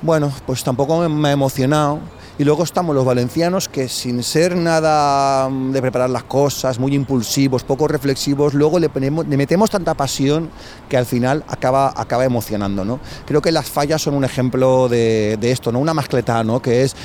bueno, 0.00 0.32
pues 0.46 0.62
tampoco 0.62 1.08
me 1.08 1.28
ha 1.28 1.32
emocionado. 1.32 1.98
Y 2.40 2.44
luego 2.44 2.64
estamos 2.64 2.94
los 2.94 3.04
valencianos 3.04 3.68
que 3.68 3.86
sin 3.86 4.22
ser 4.22 4.56
nada 4.56 5.46
mm, 5.50 5.72
de 5.72 5.82
preparar 5.82 6.08
las 6.08 6.24
cosas, 6.24 6.78
muy 6.78 6.94
impulsivos, 6.94 7.64
poco 7.64 7.86
reflexivos, 7.86 8.54
luego 8.54 8.78
le, 8.78 8.88
ponemos, 8.88 9.28
le 9.28 9.36
metemos 9.36 9.68
tanta 9.68 9.92
pasión 9.92 10.48
que 10.88 10.96
al 10.96 11.04
final 11.04 11.44
acaba, 11.48 11.92
acaba 11.94 12.24
emocionando. 12.24 12.82
¿no? 12.82 12.98
Creo 13.26 13.42
que 13.42 13.52
las 13.52 13.68
fallas 13.68 14.00
son 14.00 14.14
un 14.14 14.24
ejemplo 14.24 14.88
de, 14.88 15.38
esto, 15.42 15.70
¿no? 15.70 15.80
una 15.80 15.92
mascleta 15.92 16.42
¿no? 16.42 16.62
que 16.62 16.84
es 16.84 16.96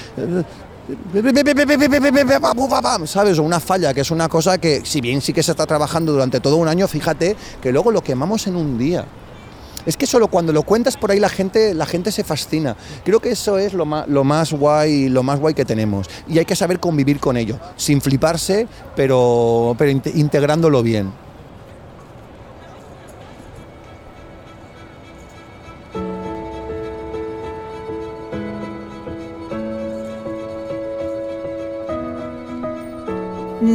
¿sabes? 3.06 3.38
Una 3.38 3.60
falla, 3.60 3.93
que 3.93 4.00
es 4.00 4.12
una 4.12 4.30
cosa 4.30 4.58
que, 4.58 4.86
si 4.86 5.02
bien 5.02 5.19
sí 5.19 5.34
que 5.34 5.43
se 5.43 5.52
está 5.52 5.65
trabajando 5.65 6.13
durante 6.13 6.39
todo 6.39 6.56
un 6.56 6.69
año, 6.69 6.88
fíjate 6.88 7.36
que 7.62 7.74
luego 7.74 7.91
lo 7.91 8.02
quemamos 8.02 8.48
en 8.48 8.56
un 8.56 8.78
día. 8.78 9.04
Es 9.86 9.98
que 9.98 10.08
solo 10.08 10.28
cuando 10.28 10.52
lo 10.52 10.63
cuentas 10.63 10.98
por 10.98 11.12
ahí 11.12 11.19
la 11.19 11.30
gente, 11.30 11.74
la 11.74 11.86
gente 11.86 12.12
se 12.12 12.24
fascina. 12.24 12.76
Creo 13.04 13.19
que 13.19 13.32
eso 13.32 13.58
es 13.58 13.74
lo 13.74 13.86
más, 13.86 14.08
lo 14.08 14.24
más 14.24 14.52
guay, 14.52 15.10
lo 15.10 15.24
más 15.24 15.39
guay 15.39 15.54
que 15.54 15.65
tenemos. 15.65 16.10
Y 16.28 16.39
hay 16.39 16.45
que 16.45 16.56
saber 16.56 16.80
convivir 16.80 17.19
con 17.19 17.38
ello, 17.38 17.60
sin 17.76 18.02
fliparse, 18.02 18.67
pero, 18.95 19.76
pero 19.78 19.91
integrándolo 19.91 20.82
bien. 20.82 21.24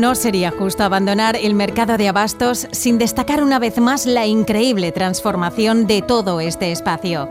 No 0.01 0.15
sería 0.15 0.51
justo 0.51 0.83
abandonar 0.83 1.37
el 1.37 1.53
mercado 1.53 1.99
de 1.99 2.09
abastos 2.09 2.69
sin 2.71 2.97
destacar 2.97 3.43
una 3.43 3.59
vez 3.59 3.77
más 3.77 4.07
la 4.07 4.27
increíble 4.27 4.93
transformación 4.93 5.87
de 5.87 6.01
todo 6.01 6.41
este 6.41 6.73
espacio. 6.73 7.31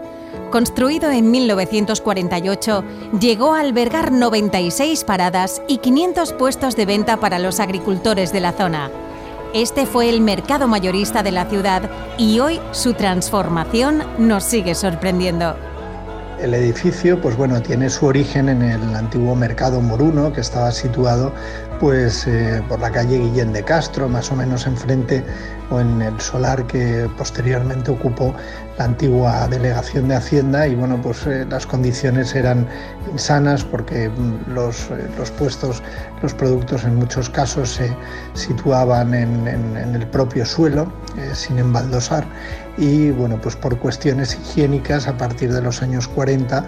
Construido 0.51 1.09
en 1.09 1.31
1948, 1.31 2.83
llegó 3.19 3.55
a 3.55 3.61
albergar 3.61 4.11
96 4.11 5.03
paradas 5.03 5.63
y 5.67 5.79
500 5.79 6.33
puestos 6.33 6.75
de 6.75 6.85
venta 6.85 7.17
para 7.17 7.39
los 7.39 7.59
agricultores 7.59 8.31
de 8.31 8.39
la 8.41 8.51
zona. 8.51 8.91
Este 9.55 9.87
fue 9.87 10.07
el 10.07 10.21
mercado 10.21 10.67
mayorista 10.67 11.23
de 11.23 11.31
la 11.31 11.45
ciudad 11.45 11.89
y 12.19 12.39
hoy 12.39 12.59
su 12.71 12.93
transformación 12.93 14.03
nos 14.19 14.43
sigue 14.43 14.75
sorprendiendo. 14.75 15.55
El 16.41 16.53
edificio, 16.53 17.19
pues 17.19 17.35
bueno, 17.35 17.61
tiene 17.61 17.89
su 17.89 18.05
origen 18.05 18.47
en 18.47 18.61
el 18.61 18.95
antiguo 18.95 19.35
mercado 19.35 19.81
moruno 19.81 20.31
que 20.31 20.39
estaba 20.39 20.71
situado 20.71 21.33
pues 21.81 22.25
eh, 22.27 22.63
por 22.69 22.79
la 22.79 22.91
calle 22.91 23.17
Guillén 23.17 23.51
de 23.51 23.63
Castro, 23.63 24.07
más 24.07 24.31
o 24.31 24.37
menos 24.37 24.65
enfrente 24.65 25.23
o 25.69 25.81
en 25.81 26.01
el 26.01 26.19
solar 26.21 26.65
que 26.65 27.09
posteriormente 27.17 27.91
ocupó 27.91 28.33
la 28.79 28.85
antigua 28.85 29.47
delegación 29.49 30.07
de 30.07 30.15
Hacienda 30.15 30.65
y 30.65 30.73
bueno, 30.73 30.99
pues 31.01 31.27
eh, 31.27 31.45
las 31.49 31.67
condiciones 31.67 32.33
eran 32.33 32.65
insanas 33.11 33.63
porque 33.63 34.09
mm, 34.09 34.53
los, 34.53 34.89
eh, 34.89 35.07
los, 35.17 35.29
puestos, 35.31 35.83
los 36.23 36.33
productos 36.33 36.85
en 36.85 36.95
muchos 36.95 37.29
casos 37.29 37.73
se 37.73 37.95
situaban 38.33 39.13
en, 39.13 39.47
en 39.47 39.95
el 39.95 40.07
propio 40.07 40.45
suelo, 40.45 40.91
sin 41.33 41.59
embaldosar. 41.59 42.25
Y 42.77 43.11
bueno, 43.11 43.37
pues 43.41 43.57
por 43.57 43.77
cuestiones 43.77 44.35
higiénicas 44.35 45.07
a 45.07 45.17
partir 45.17 45.51
de 45.51 45.61
los 45.61 45.81
años 45.81 46.07
40 46.07 46.63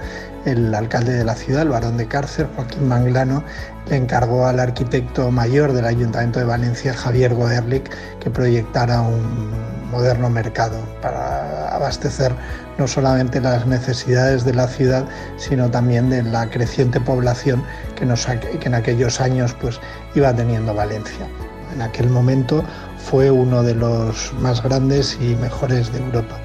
el 0.45 0.73
alcalde 0.75 1.13
de 1.13 1.23
la 1.23 1.35
ciudad, 1.35 1.61
el 1.61 1.69
barón 1.69 1.95
de 1.95 2.07
Cárcer, 2.07 2.47
Joaquín 2.55 2.87
Manglano, 2.87 3.43
le 3.89 3.95
encargó 3.95 4.45
al 4.45 4.59
arquitecto 4.59 5.31
mayor 5.31 5.71
del 5.71 5.85
Ayuntamiento 5.85 6.39
de 6.39 6.45
Valencia, 6.45 6.93
Javier 6.93 7.33
Goerlich, 7.33 7.89
que 8.19 8.29
proyectara 8.29 9.01
un 9.01 9.80
moderno 9.91 10.29
mercado 10.29 10.77
para 11.01 11.67
abastecer 11.75 12.33
no 12.77 12.87
solamente 12.87 13.39
las 13.41 13.67
necesidades 13.67 14.45
de 14.45 14.53
la 14.53 14.67
ciudad, 14.67 15.05
sino 15.37 15.69
también 15.69 16.09
de 16.09 16.23
la 16.23 16.49
creciente 16.49 16.99
población 16.99 17.63
que, 17.95 18.05
en 18.65 18.73
aquellos 18.73 19.21
años 19.21 19.55
pues, 19.61 19.79
iba 20.15 20.33
teniendo 20.33 20.73
Valencia. 20.73 21.27
En 21.73 21.81
aquel 21.81 22.09
momento 22.09 22.63
fue 22.97 23.29
uno 23.31 23.63
de 23.63 23.75
los 23.75 24.33
más 24.39 24.63
grandes 24.63 25.17
y 25.21 25.35
mejores 25.35 25.91
de 25.93 25.99
Europa. 25.99 26.37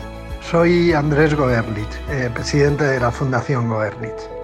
Soy 0.51 0.93
Andrés 0.93 1.35
Goerlich, 1.35 1.89
eh, 2.11 2.31
presidente 2.33 2.85
de 2.85 3.01
la 3.01 3.11
Fundación 3.11 3.69
Goerlich. 3.69 4.36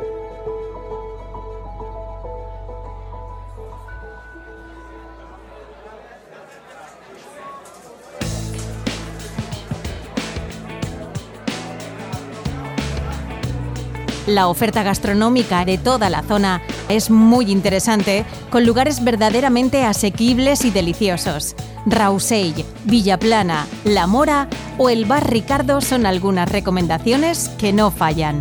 La 14.32 14.48
oferta 14.48 14.82
gastronómica 14.82 15.66
de 15.66 15.76
toda 15.76 16.08
la 16.08 16.22
zona 16.22 16.62
Es 16.88 17.10
muy 17.10 17.50
interesante, 17.52 18.24
con 18.48 18.64
lugares 18.64 19.04
verdaderamente 19.04 19.84
asequibles 19.84 20.64
y 20.64 20.70
deliciosos. 20.70 21.54
Rausell, 21.84 22.64
Villaplana, 22.84 23.66
La 23.84 24.06
Mora 24.06 24.48
o 24.78 24.88
el 24.88 25.04
Bar 25.04 25.30
Ricardo 25.30 25.82
son 25.82 26.06
algunas 26.06 26.50
recomendaciones 26.50 27.50
que 27.58 27.74
no 27.74 27.90
fallan. 27.90 28.40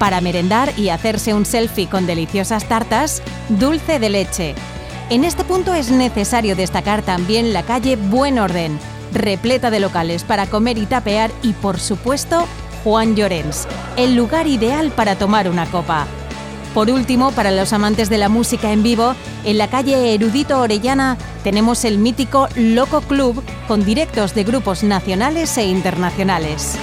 Para 0.00 0.20
merendar 0.20 0.76
y 0.76 0.88
hacerse 0.88 1.32
un 1.32 1.46
selfie 1.46 1.88
con 1.88 2.08
deliciosas 2.08 2.64
tartas, 2.64 3.22
dulce 3.50 4.00
de 4.00 4.08
leche. 4.08 4.54
En 5.10 5.22
este 5.22 5.44
punto 5.44 5.74
es 5.74 5.92
necesario 5.92 6.56
destacar 6.56 7.02
también 7.02 7.52
la 7.52 7.62
calle 7.62 7.94
Buen 7.94 8.40
Orden, 8.40 8.80
repleta 9.12 9.70
de 9.70 9.78
locales 9.78 10.24
para 10.24 10.46
comer 10.46 10.76
y 10.76 10.86
tapear 10.86 11.30
y 11.44 11.52
por 11.52 11.78
supuesto 11.78 12.48
Juan 12.84 13.16
Llorens, 13.16 13.66
el 13.96 14.14
lugar 14.14 14.46
ideal 14.46 14.90
para 14.90 15.16
tomar 15.16 15.48
una 15.48 15.66
copa. 15.66 16.06
Por 16.74 16.88
último, 16.90 17.32
para 17.32 17.50
los 17.50 17.72
amantes 17.72 18.08
de 18.08 18.18
la 18.18 18.28
música 18.28 18.72
en 18.72 18.82
vivo, 18.82 19.14
en 19.44 19.58
la 19.58 19.68
calle 19.68 20.14
Erudito 20.14 20.60
Orellana 20.60 21.16
tenemos 21.42 21.84
el 21.84 21.98
mítico 21.98 22.48
Loco 22.54 23.00
Club 23.00 23.42
con 23.66 23.84
directos 23.84 24.34
de 24.34 24.44
grupos 24.44 24.84
nacionales 24.84 25.56
e 25.58 25.64
internacionales. 25.64 26.78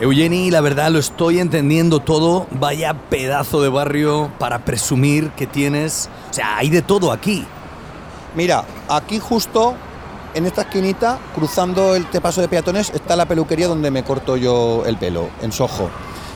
Eugeni, 0.00 0.52
la 0.52 0.60
verdad 0.60 0.92
lo 0.92 1.00
estoy 1.00 1.40
entendiendo 1.40 1.98
todo. 1.98 2.46
Vaya 2.52 2.94
pedazo 3.10 3.60
de 3.62 3.68
barrio 3.68 4.30
para 4.38 4.64
presumir 4.64 5.30
que 5.30 5.48
tienes. 5.48 6.08
O 6.30 6.34
sea, 6.34 6.56
hay 6.56 6.70
de 6.70 6.82
todo 6.82 7.10
aquí. 7.10 7.44
Mira, 8.36 8.64
aquí 8.88 9.18
justo 9.18 9.74
en 10.34 10.46
esta 10.46 10.62
esquinita, 10.62 11.18
cruzando 11.34 11.96
el 11.96 12.04
paso 12.04 12.40
de 12.40 12.46
peatones, 12.46 12.90
está 12.94 13.16
la 13.16 13.26
peluquería 13.26 13.66
donde 13.66 13.90
me 13.90 14.04
corto 14.04 14.36
yo 14.36 14.84
el 14.86 14.96
pelo, 14.98 15.30
en 15.42 15.50
Soho. 15.50 15.90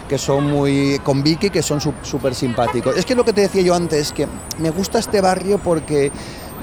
Que 0.08 0.18
son 0.18 0.50
muy. 0.50 0.98
con 1.04 1.22
Vicky, 1.22 1.50
que 1.50 1.62
son 1.62 1.80
súper 1.80 2.34
simpáticos. 2.34 2.96
Es 2.96 3.06
que 3.06 3.14
lo 3.14 3.24
que 3.24 3.32
te 3.32 3.42
decía 3.42 3.62
yo 3.62 3.76
antes, 3.76 4.10
que 4.10 4.26
me 4.58 4.70
gusta 4.70 4.98
este 4.98 5.20
barrio 5.20 5.58
porque. 5.58 6.10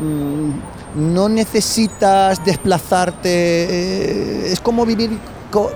Mm, 0.01 1.11
no 1.13 1.29
necesitas 1.29 2.43
desplazarte. 2.43 3.29
Eh, 3.29 4.51
es 4.51 4.59
como 4.59 4.85
vivir 4.85 5.17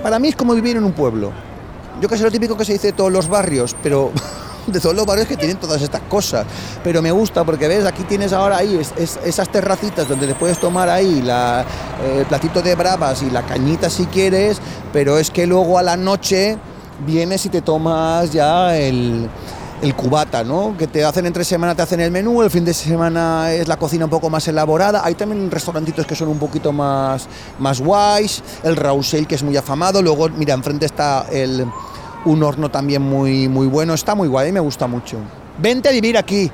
para 0.02 0.20
mí 0.20 0.30
es 0.30 0.36
como 0.36 0.54
vivir 0.54 0.78
en 0.78 0.84
un 0.84 0.94
pueblo. 0.94 1.32
Yo 2.02 2.10
sé 2.10 2.24
lo 2.24 2.32
típico 2.32 2.58
que 2.58 2.66
se 2.66 2.74
dice 2.74 2.88
de 2.88 2.94
todos 2.94 3.12
los 3.12 3.28
barrios, 3.28 3.76
pero 3.82 4.12
de 4.68 4.80
todos 4.80 4.96
los 4.96 5.06
barrios 5.06 5.28
que 5.28 5.38
tienen 5.38 5.58
todas 5.58 5.82
estas 5.82 6.02
cosas. 6.02 6.46
Pero 6.84 7.02
me 7.02 7.12
gusta 7.12 7.44
porque 7.44 7.68
ves, 7.68 7.86
aquí 7.86 8.04
tienes 8.04 8.34
ahora 8.34 8.58
ahí 8.58 8.80
esas 9.26 9.50
terracitas 9.50 10.08
donde 10.08 10.28
te 10.28 10.36
puedes 10.36 10.60
tomar 10.60 10.90
ahí 10.90 11.22
la, 11.22 11.66
el 12.18 12.26
platito 12.26 12.62
de 12.62 12.76
bravas 12.76 13.22
y 13.22 13.30
la 13.30 13.44
cañita 13.44 13.90
si 13.90 14.06
quieres, 14.06 14.60
pero 14.92 15.18
es 15.18 15.30
que 15.30 15.46
luego 15.48 15.78
a 15.78 15.84
la 15.84 15.98
noche 15.98 16.58
vienes 17.06 17.46
y 17.46 17.50
te 17.50 17.62
tomas 17.62 18.32
ya 18.32 18.78
el, 18.78 19.30
el 19.84 19.96
cubata, 19.96 20.46
¿no? 20.46 20.76
Que 20.78 20.88
te 20.88 21.04
hacen 21.04 21.26
entre 21.26 21.44
semana, 21.44 21.76
te 21.76 21.82
hacen 21.82 22.00
el 22.00 22.10
menú, 22.10 22.42
el 22.42 22.50
fin 22.50 22.64
de 22.64 22.74
semana 22.74 23.52
es 23.52 23.68
la 23.68 23.76
cocina 23.76 24.06
un 24.06 24.12
poco 24.12 24.30
más 24.30 24.48
elaborada. 24.48 25.02
Hay 25.04 25.16
también 25.16 25.52
restaurantitos 25.52 26.06
que 26.06 26.16
son 26.16 26.30
un 26.30 26.40
poquito 26.40 26.72
más, 26.72 27.28
más 27.60 27.82
guays, 27.82 28.42
el 28.64 28.78
Rausel 28.78 29.28
que 29.28 29.36
es 29.36 29.44
muy 29.44 29.58
afamado, 29.58 30.02
luego, 30.02 30.30
mira, 30.30 30.54
enfrente 30.54 30.86
está 30.86 31.26
el, 31.30 31.68
un 32.24 32.44
horno 32.44 32.72
también 32.72 33.02
muy, 33.02 33.50
muy 33.50 33.68
bueno, 33.68 33.94
está 33.94 34.16
muy 34.16 34.30
guay, 34.30 34.54
me 34.54 34.62
gusta 34.62 34.88
mucho. 34.88 35.18
Vente 35.60 35.90
a 35.90 35.92
vivir 35.92 36.18
aquí, 36.18 36.50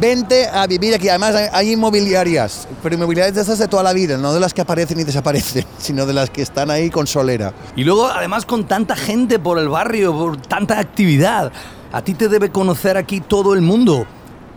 vente 0.00 0.48
a 0.48 0.66
vivir 0.66 0.92
aquí. 0.92 1.08
Además, 1.08 1.36
hay 1.52 1.72
inmobiliarias, 1.72 2.66
pero 2.82 2.96
inmobiliarias 2.96 3.36
de 3.36 3.42
esas 3.42 3.60
de 3.60 3.68
toda 3.68 3.84
la 3.84 3.92
vida, 3.92 4.16
no 4.16 4.34
de 4.34 4.40
las 4.40 4.52
que 4.52 4.62
aparecen 4.62 4.98
y 4.98 5.04
desaparecen, 5.04 5.64
sino 5.78 6.04
de 6.04 6.14
las 6.14 6.30
que 6.30 6.42
están 6.42 6.70
ahí 6.72 6.90
con 6.90 7.06
solera. 7.06 7.52
Y 7.76 7.84
luego, 7.84 8.08
además, 8.08 8.44
con 8.44 8.66
tanta 8.66 8.96
gente 8.96 9.38
por 9.38 9.60
el 9.60 9.68
barrio, 9.68 10.12
por 10.12 10.36
tanta 10.38 10.80
actividad. 10.80 11.52
A 11.92 12.02
ti 12.02 12.14
te 12.14 12.28
debe 12.28 12.50
conocer 12.50 12.96
aquí 12.96 13.20
todo 13.20 13.54
el 13.54 13.62
mundo. 13.62 14.06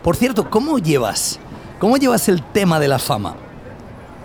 Por 0.03 0.15
cierto, 0.15 0.49
¿cómo 0.49 0.79
llevas? 0.79 1.39
¿Cómo 1.79 1.97
llevas 1.97 2.27
el 2.29 2.43
tema 2.43 2.79
de 2.79 2.87
la 2.87 2.99
fama? 2.99 3.35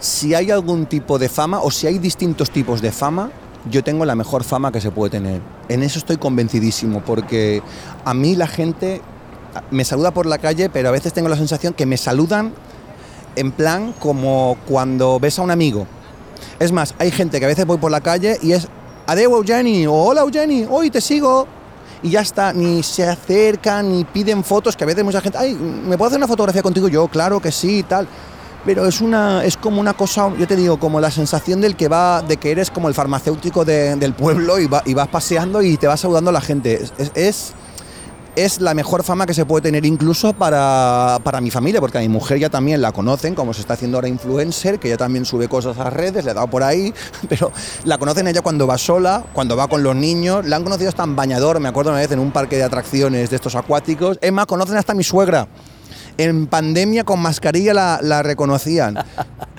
Si 0.00 0.34
hay 0.34 0.50
algún 0.50 0.86
tipo 0.86 1.18
de 1.18 1.28
fama 1.28 1.60
o 1.60 1.70
si 1.70 1.86
hay 1.86 1.98
distintos 1.98 2.50
tipos 2.50 2.80
de 2.82 2.92
fama, 2.92 3.30
yo 3.70 3.82
tengo 3.82 4.04
la 4.04 4.14
mejor 4.14 4.44
fama 4.44 4.72
que 4.72 4.80
se 4.80 4.90
puede 4.90 5.10
tener. 5.10 5.40
En 5.68 5.82
eso 5.82 5.98
estoy 5.98 6.16
convencidísimo, 6.16 7.00
porque 7.00 7.62
a 8.04 8.14
mí 8.14 8.36
la 8.36 8.46
gente 8.46 9.00
me 9.70 9.84
saluda 9.84 10.12
por 10.12 10.26
la 10.26 10.38
calle, 10.38 10.68
pero 10.68 10.88
a 10.88 10.92
veces 10.92 11.12
tengo 11.12 11.28
la 11.28 11.36
sensación 11.36 11.74
que 11.74 11.86
me 11.86 11.96
saludan 11.96 12.52
en 13.36 13.52
plan 13.52 13.94
como 13.98 14.56
cuando 14.66 15.18
ves 15.20 15.38
a 15.38 15.42
un 15.42 15.50
amigo. 15.50 15.86
Es 16.58 16.72
más, 16.72 16.94
hay 16.98 17.10
gente 17.10 17.38
que 17.38 17.44
a 17.44 17.48
veces 17.48 17.66
voy 17.66 17.78
por 17.78 17.90
la 17.90 18.00
calle 18.00 18.38
y 18.42 18.52
es, 18.52 18.68
adeu 19.06 19.36
Eugeni, 19.36 19.86
o 19.86 19.94
hola 19.94 20.22
Eugeni, 20.22 20.66
hoy 20.68 20.90
te 20.90 21.00
sigo, 21.00 21.46
y 22.04 22.10
ya 22.10 22.20
está, 22.20 22.52
ni 22.52 22.82
se 22.82 23.08
acercan, 23.08 23.90
ni 23.90 24.04
piden 24.04 24.44
fotos, 24.44 24.76
que 24.76 24.84
a 24.84 24.86
veces 24.86 25.02
mucha 25.02 25.22
gente, 25.22 25.38
ay, 25.38 25.54
¿me 25.54 25.96
puedo 25.96 26.08
hacer 26.08 26.18
una 26.18 26.28
fotografía 26.28 26.62
contigo? 26.62 26.86
Yo, 26.86 27.08
claro 27.08 27.40
que 27.40 27.50
sí, 27.50 27.82
tal. 27.82 28.06
Pero 28.66 28.86
es, 28.86 29.00
una, 29.00 29.42
es 29.42 29.56
como 29.56 29.80
una 29.80 29.94
cosa, 29.94 30.30
yo 30.38 30.46
te 30.46 30.54
digo, 30.54 30.78
como 30.78 31.00
la 31.00 31.10
sensación 31.10 31.62
del 31.62 31.76
que 31.76 31.88
va, 31.88 32.20
de 32.20 32.36
que 32.36 32.50
eres 32.50 32.70
como 32.70 32.88
el 32.88 32.94
farmacéutico 32.94 33.64
del 33.64 34.12
pueblo 34.12 34.60
y, 34.60 34.68
y 34.84 34.94
vas 34.94 35.08
paseando 35.08 35.62
y 35.62 35.78
te 35.78 35.86
vas 35.86 36.00
saludando 36.00 36.28
a 36.28 36.34
la 36.34 36.42
gente. 36.42 36.82
es 36.98 37.12
es 37.14 37.54
la 38.58 38.74
mejor 38.74 39.04
fama 39.04 39.26
que 39.26 39.34
se 39.34 39.46
puede 39.46 39.62
tener 39.62 39.84
incluso 39.84 40.32
para, 40.32 41.20
mi 41.40 41.50
familia, 41.50 41.80
porque 41.80 41.98
a 41.98 42.00
mi 42.00 42.08
mujer 42.08 42.38
ya 42.38 42.50
también 42.50 42.82
la 42.82 42.92
conocen, 42.92 43.34
como 43.34 43.54
se 43.54 43.60
está 43.60 43.74
haciendo 43.74 43.96
ahora 43.96 44.08
influencer, 44.08 44.78
que 44.78 44.88
ella 44.88 44.96
también 44.96 45.24
sube 45.24 45.48
cosas 45.48 45.78
a 45.78 45.90
redes, 45.90 46.24
le 46.24 46.32
he 46.32 46.34
dado 46.34 46.48
por 46.48 46.62
ahí, 46.62 46.92
pero 47.28 47.52
la 47.84 47.98
conocen 47.98 48.26
ella 48.26 48.42
cuando 48.42 48.66
va 48.66 48.76
sola, 48.76 49.24
cuando 49.32 49.56
va 49.56 49.68
con 49.68 49.82
los 49.82 49.94
niños, 49.94 50.46
la 50.46 50.56
han 50.56 50.64
conocido 50.64 50.88
hasta 50.88 51.04
en 51.04 51.14
bañador, 51.14 51.60
me 51.60 51.68
acuerdo 51.68 51.90
una 51.90 52.00
vez 52.00 52.10
en 52.10 52.18
un 52.18 52.32
parque 52.32 52.56
de 52.56 52.64
atracciones 52.64 53.30
de 53.30 53.36
estos 53.36 53.54
acuáticos, 53.54 54.18
es 54.20 54.32
más, 54.32 54.46
conocen 54.46 54.76
hasta 54.76 54.94
mi 54.94 55.04
suegra. 55.04 55.48
En 56.16 56.46
pandemia 56.46 57.04
con 57.04 57.20
mascarilla 57.20 57.74
la, 58.00 58.22
reconocían. 58.22 58.98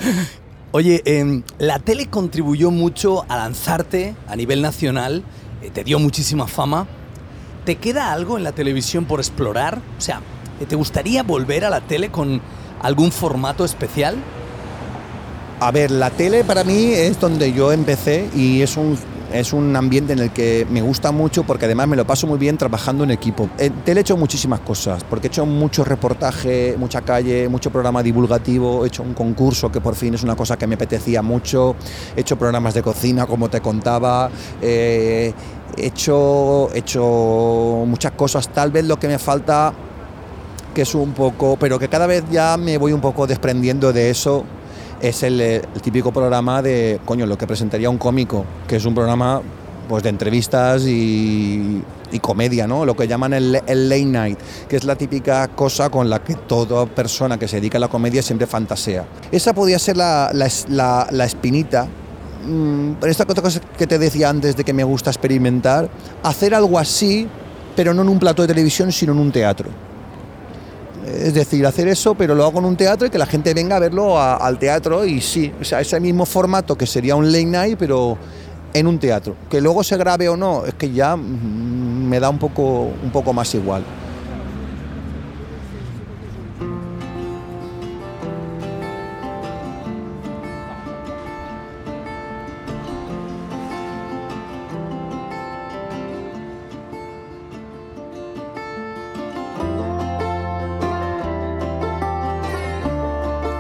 Oye, 0.72 1.02
em, 1.06 1.44
la 1.60 1.80
tele 1.80 2.08
contribuyó 2.08 2.72
mucho 2.72 3.26
a 3.30 3.38
lanzarte 3.38 4.16
a 4.28 4.36
nivel 4.36 4.62
nacional, 4.62 5.24
eh, 5.62 5.70
te 5.70 5.84
dio 5.84 6.00
muchísima 6.00 6.48
fama. 6.48 6.88
¿Te 7.66 7.78
queda 7.78 8.12
algo 8.12 8.38
en 8.38 8.44
la 8.44 8.52
televisión 8.52 9.06
por 9.06 9.20
explorar? 9.20 9.82
O 9.98 10.02
sea, 10.02 10.22
¿te 10.70 10.76
gustaría 10.76 11.24
volver 11.24 11.66
a 11.66 11.72
la 11.72 11.82
tele 11.82 12.12
con 12.12 12.40
algún 12.84 13.12
formato 13.12 13.66
especial? 13.66 14.16
A 15.60 15.72
ver, 15.72 15.90
la 15.90 16.12
tele 16.12 16.44
para 16.44 16.64
mí 16.64 16.92
es 16.94 17.20
donde 17.20 17.54
yo 17.54 17.72
empecé 17.72 18.30
y 18.36 18.62
es 18.62 18.78
un, 18.78 18.96
es 19.34 19.52
un 19.52 19.76
ambiente 19.76 20.14
en 20.14 20.20
el 20.20 20.32
que 20.32 20.68
me 20.70 20.82
gusta 20.82 21.12
mucho 21.12 21.44
porque 21.44 21.66
además 21.66 21.88
me 21.88 21.96
lo 21.96 22.06
paso 22.06 22.28
muy 22.28 22.38
bien 22.38 22.58
trabajando 22.58 23.04
en 23.04 23.12
equipo. 23.12 23.50
En 23.58 23.74
tele 23.84 24.00
he 24.00 24.02
hecho 24.02 24.16
muchísimas 24.16 24.60
cosas, 24.60 25.04
porque 25.04 25.28
he 25.28 25.30
hecho 25.30 25.46
mucho 25.46 25.84
reportaje, 25.84 26.76
mucha 26.78 27.02
calle, 27.02 27.50
mucho 27.50 27.72
programa 27.72 28.04
divulgativo, 28.04 28.86
he 28.86 28.90
hecho 28.90 29.02
un 29.02 29.14
concurso 29.14 29.72
que 29.72 29.82
por 29.82 29.96
fin 29.96 30.14
es 30.14 30.24
una 30.24 30.36
cosa 30.36 30.58
que 30.58 30.68
me 30.68 30.76
apetecía 30.76 31.22
mucho, 31.22 31.76
he 32.16 32.22
hecho 32.22 32.38
programas 32.38 32.74
de 32.74 32.84
cocina 32.84 33.26
como 33.26 33.50
te 33.50 33.62
contaba, 33.62 34.30
eh, 34.62 35.34
he 35.78 35.88
hecho, 35.88 36.70
hecho 36.74 37.84
muchas 37.86 38.12
cosas, 38.14 38.50
tal 38.50 38.72
vez 38.72 38.86
lo 38.86 38.98
que 38.98 39.08
me 39.08 39.20
falta, 39.20 39.74
que 40.74 40.84
es 40.84 40.96
un 40.96 41.14
poco, 41.14 41.58
pero 41.60 41.80
que 41.80 41.88
cada 41.88 42.08
vez 42.08 42.24
ya 42.30 42.58
me 42.58 42.78
voy 42.78 42.94
un 42.94 43.02
poco 43.02 43.28
desprendiendo 43.28 43.94
de 43.94 44.10
eso, 44.10 44.46
es 45.02 45.24
el, 45.24 45.62
típico 45.82 46.12
programa 46.12 46.62
de, 46.62 47.00
coño, 47.06 47.26
lo 47.26 47.38
que 47.38 47.48
presentaría 47.48 47.90
un 47.90 47.98
cómico, 47.98 48.46
que 48.68 48.78
es 48.78 48.86
un 48.86 48.96
programa 48.96 49.42
pues 49.88 50.04
de 50.04 50.10
entrevistas 50.10 50.84
y, 50.86 51.82
comedia, 52.22 52.66
¿no? 52.66 52.86
Lo 52.86 52.96
que 52.96 53.10
llaman 53.10 53.34
el, 53.34 53.52
late 53.52 54.06
night, 54.06 54.40
que 54.70 54.78
es 54.78 54.86
la 54.86 54.96
típica 54.96 55.50
cosa 55.50 55.90
con 55.90 56.10
la 56.10 56.24
que 56.24 56.36
toda 56.36 56.86
persona 56.86 57.38
que 57.38 57.46
se 57.46 57.58
dedica 57.58 57.78
a 57.78 57.82
la 57.82 57.90
comedia 57.90 58.22
siempre 58.22 58.48
fantasea. 58.48 59.06
Esa 59.34 59.54
podría 59.54 59.78
ser 59.80 59.98
la, 59.98 60.32
la 60.32 61.26
espinita 61.26 61.90
Mm, 62.46 63.04
esta 63.06 63.26
cosa 63.26 63.60
que 63.78 63.88
te 63.88 63.98
decía 63.98 64.30
antes 64.30 64.56
de 64.56 64.64
que 64.64 64.74
me 64.74 64.84
gusta 64.84 65.10
experimentar, 65.10 65.90
hacer 66.24 66.54
algo 66.54 66.78
así, 66.78 67.28
pero 67.76 67.94
no 67.94 68.04
en 68.04 68.10
un 68.10 68.20
plato 68.20 68.42
de 68.44 68.48
televisión, 68.48 68.92
sino 68.92 69.14
en 69.14 69.20
un 69.20 69.32
teatro. 69.32 69.70
Es 71.06 71.34
decir, 71.34 71.66
hacer 71.66 71.88
eso, 71.88 72.16
pero 72.16 72.34
lo 72.34 72.44
hago 72.46 72.60
en 72.60 72.66
un 72.66 72.76
teatro 72.76 73.08
y 73.08 73.10
que 73.10 73.18
la 73.18 73.26
gente 73.26 73.54
venga 73.54 73.76
a 73.76 73.80
verlo 73.80 74.20
al 74.20 74.58
teatro 74.58 75.06
y 75.06 75.22
sí, 75.22 75.52
o 75.60 75.64
sea, 75.64 75.80
ese 75.80 76.00
mismo 76.00 76.26
formato 76.26 76.76
que 76.76 76.88
sería 76.88 77.16
un 77.16 77.32
late 77.32 77.46
night, 77.46 77.78
pero 77.78 78.18
en 78.74 78.88
un 78.88 79.00
teatro. 79.00 79.36
Que 79.50 79.62
luego 79.62 79.84
se 79.84 79.98
grabe 79.98 80.28
o 80.30 80.36
no, 80.36 80.66
es 80.66 80.74
que 80.74 80.92
ya 80.92 81.16
mm, 81.16 82.08
me 82.08 82.20
da 82.20 82.30
un 82.30 82.40
poco, 82.40 82.90
un 83.04 83.12
poco 83.12 83.34
más 83.34 83.54
igual. 83.56 83.84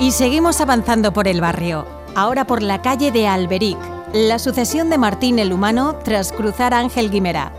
Y 0.05 0.11
seguimos 0.11 0.61
avanzando 0.61 1.13
por 1.13 1.27
el 1.27 1.41
barrio, 1.41 1.87
ahora 2.13 2.45
por 2.45 2.61
la 2.61 2.79
calle 2.83 3.11
de 3.11 3.27
Alberic, 3.27 3.79
la 4.13 4.37
sucesión 4.37 4.91
de 4.91 4.99
Martín 4.99 5.39
el 5.39 5.51
Humano 5.51 5.95
tras 5.95 6.31
cruzar 6.31 6.75
Ángel 6.75 7.09
Guimerá. 7.09 7.51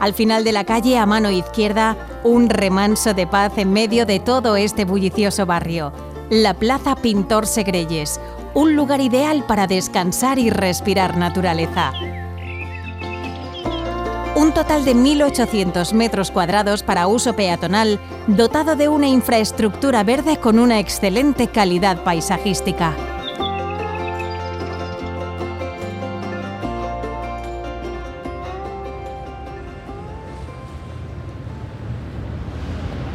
Al 0.00 0.14
final 0.14 0.42
de 0.42 0.52
la 0.52 0.64
calle, 0.64 0.96
a 0.96 1.04
mano 1.04 1.30
izquierda, 1.30 1.94
un 2.24 2.48
remanso 2.48 3.12
de 3.12 3.26
paz 3.26 3.58
en 3.58 3.74
medio 3.74 4.06
de 4.06 4.20
todo 4.20 4.56
este 4.56 4.86
bullicioso 4.86 5.44
barrio. 5.44 5.92
La 6.30 6.54
Plaza 6.54 6.96
Pintor 6.96 7.46
Segreyes, 7.46 8.22
un 8.54 8.74
lugar 8.74 9.02
ideal 9.02 9.44
para 9.46 9.66
descansar 9.66 10.38
y 10.38 10.48
respirar 10.48 11.18
naturaleza. 11.18 11.92
Un 14.36 14.52
total 14.52 14.84
de 14.84 14.94
1.800 14.94 15.94
metros 15.94 16.30
cuadrados 16.30 16.82
para 16.82 17.06
uso 17.06 17.34
peatonal, 17.34 17.98
dotado 18.26 18.76
de 18.76 18.86
una 18.86 19.08
infraestructura 19.08 20.04
verde 20.04 20.36
con 20.36 20.58
una 20.58 20.78
excelente 20.78 21.48
calidad 21.48 22.04
paisajística. 22.04 22.94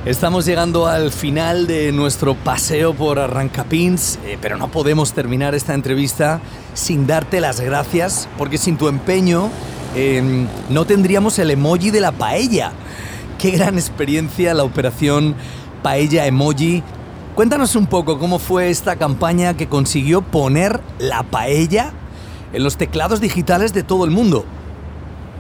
Estamos 0.06 0.48
llegando 0.48 0.88
al 0.88 1.12
final 1.12 1.68
de 1.68 1.92
nuestro 1.92 2.34
paseo 2.34 2.96
por 2.96 3.20
Arrancapins, 3.20 4.18
eh, 4.26 4.40
pero 4.42 4.58
no 4.58 4.72
podemos 4.72 5.14
terminar 5.14 5.54
esta 5.54 5.76
entrevista 5.76 6.42
sin 6.74 7.06
darte 7.06 7.40
las 7.40 7.62
gracias, 7.62 8.28
porque 8.40 8.58
sin 8.58 8.80
tu 8.80 8.88
empeño 8.88 9.52
em, 9.96 10.48
no 10.70 10.86
tendríamos 10.86 11.38
el 11.40 11.52
emoji 11.52 11.92
de 11.92 12.02
la 12.02 12.12
paella. 12.12 12.72
Qué 13.38 13.52
gran 13.52 13.76
experiencia 13.76 14.54
la 14.54 14.64
operación 14.64 15.36
Paella 15.82 16.26
Emoji. 16.26 16.84
Cuéntanos 17.36 17.76
un 17.76 17.88
poco 17.88 18.20
cómo 18.20 18.40
fue 18.40 18.70
esta 18.70 18.98
campaña 18.98 19.56
que 19.56 19.68
consiguió 19.68 20.22
poner 20.22 20.80
la 21.00 21.24
paella 21.24 21.94
en 22.54 22.64
los 22.64 22.78
teclados 22.78 23.22
digitales 23.22 23.74
de 23.74 23.84
todo 23.84 24.06
el 24.06 24.12
mundo. 24.12 24.46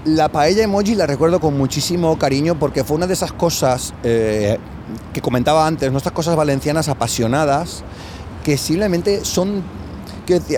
La 0.06 0.30
paella 0.30 0.64
emoji 0.64 0.96
la 0.96 1.06
recuerdo 1.06 1.40
con 1.40 1.56
muchísimo 1.56 2.18
cariño 2.18 2.58
porque 2.58 2.84
fue 2.84 2.98
una 2.98 3.06
de 3.06 3.14
esas 3.14 3.32
cosas 3.32 3.94
eh, 4.04 4.58
que 5.14 5.22
comentaba 5.22 5.68
antes, 5.68 5.92
nuestras 5.92 6.14
cosas 6.14 6.36
valencianas 6.36 6.90
apasionadas, 6.90 7.84
que 8.44 8.58
simplemente 8.58 9.24
son... 9.24 9.62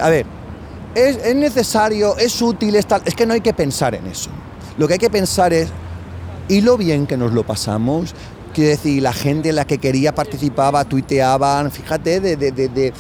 a 0.01 0.09
ver, 0.09 0.25
es, 0.95 1.35
necesario, 1.35 2.17
es 2.17 2.41
útil, 2.41 2.75
es, 2.75 2.85
es 3.05 3.15
que 3.15 3.25
no 3.25 3.33
hay 3.33 3.41
que 3.41 3.53
pensar 3.53 3.95
en 3.95 4.07
eso. 4.07 4.29
Lo 4.77 4.87
que 4.87 4.93
hay 4.93 4.99
que 4.99 5.09
pensar 5.09 5.53
es, 5.53 5.69
y 6.47 6.61
lo 6.61 6.77
bien 6.77 7.07
que 7.07 7.17
nos 7.17 7.33
lo 7.33 7.43
pasamos, 7.43 8.13
quiero 8.53 8.71
decir, 8.71 9.01
la 9.01 9.13
gente 9.13 9.51
la 9.51 9.65
que 9.65 9.77
quería 9.77 10.13
participaba, 10.13 10.85
tuiteaban, 10.85 11.71
fíjate, 11.71 12.19
de, 12.19 12.35
de 12.51 12.93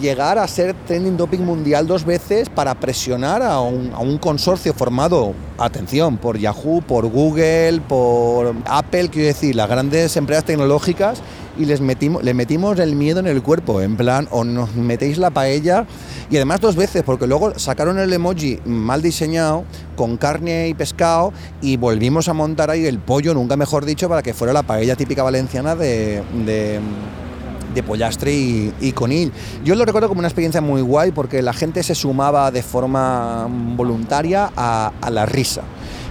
llegar 0.00 0.38
a 0.38 0.46
ser 0.48 0.74
trending 0.86 1.16
doping 1.16 1.40
mundial 1.40 1.86
dos 1.86 2.04
veces 2.04 2.48
para 2.48 2.74
presionar 2.74 3.42
a 3.42 3.60
un, 3.60 4.18
consorcio 4.18 4.72
formado, 4.74 5.34
atención, 5.58 6.16
por 6.16 6.38
Yahoo, 6.38 6.82
por 6.82 7.06
Google, 7.08 7.80
por 7.86 8.54
Apple, 8.66 9.08
quiero 9.10 9.28
decir, 9.28 9.54
las 9.54 9.68
grandes 9.68 10.16
empresas 10.16 10.44
tecnológicas, 10.44 11.20
y 11.58 11.64
les 11.64 11.80
metimos, 11.80 12.22
le 12.22 12.34
metimos 12.34 12.78
el 12.78 12.96
miedo 12.96 13.20
en 13.20 13.26
el 13.26 13.42
cuerpo, 13.42 13.80
en 13.80 13.96
plan, 13.96 14.28
o 14.30 14.44
nos 14.44 14.74
metéis 14.74 15.18
la 15.18 15.30
paella, 15.30 15.86
y 16.30 16.36
además 16.36 16.60
dos 16.60 16.76
veces, 16.76 17.02
porque 17.02 17.26
luego 17.26 17.58
sacaron 17.58 17.98
el 17.98 18.12
emoji 18.12 18.60
mal 18.64 19.02
diseñado, 19.02 19.64
con 19.96 20.16
carne 20.16 20.68
y 20.68 20.74
pescado, 20.74 21.32
y 21.60 21.76
volvimos 21.76 22.28
a 22.28 22.32
montar 22.32 22.70
ahí 22.70 22.86
el 22.86 22.98
pollo, 22.98 23.34
nunca 23.34 23.56
mejor 23.56 23.84
dicho, 23.84 24.08
para 24.08 24.22
que 24.22 24.34
fuera 24.34 24.52
la 24.52 24.62
paella 24.62 24.96
típica 24.96 25.22
valenciana 25.22 25.74
de 25.76 26.22
de 26.44 26.80
pollastre 27.82 28.32
y, 28.32 28.72
y. 28.80 28.94
Yo 29.64 29.74
lo 29.74 29.84
recuerdo 29.84 30.08
como 30.08 30.20
una 30.20 30.28
experiencia 30.28 30.60
muy 30.60 30.80
guay 30.80 31.12
porque 31.12 31.42
la 31.42 31.52
gente 31.52 31.82
se 31.82 31.94
sumaba 31.94 32.50
de 32.50 32.62
forma 32.62 33.46
voluntaria 33.76 34.50
a, 34.56 34.92
la 35.10 35.26
risa. 35.26 35.62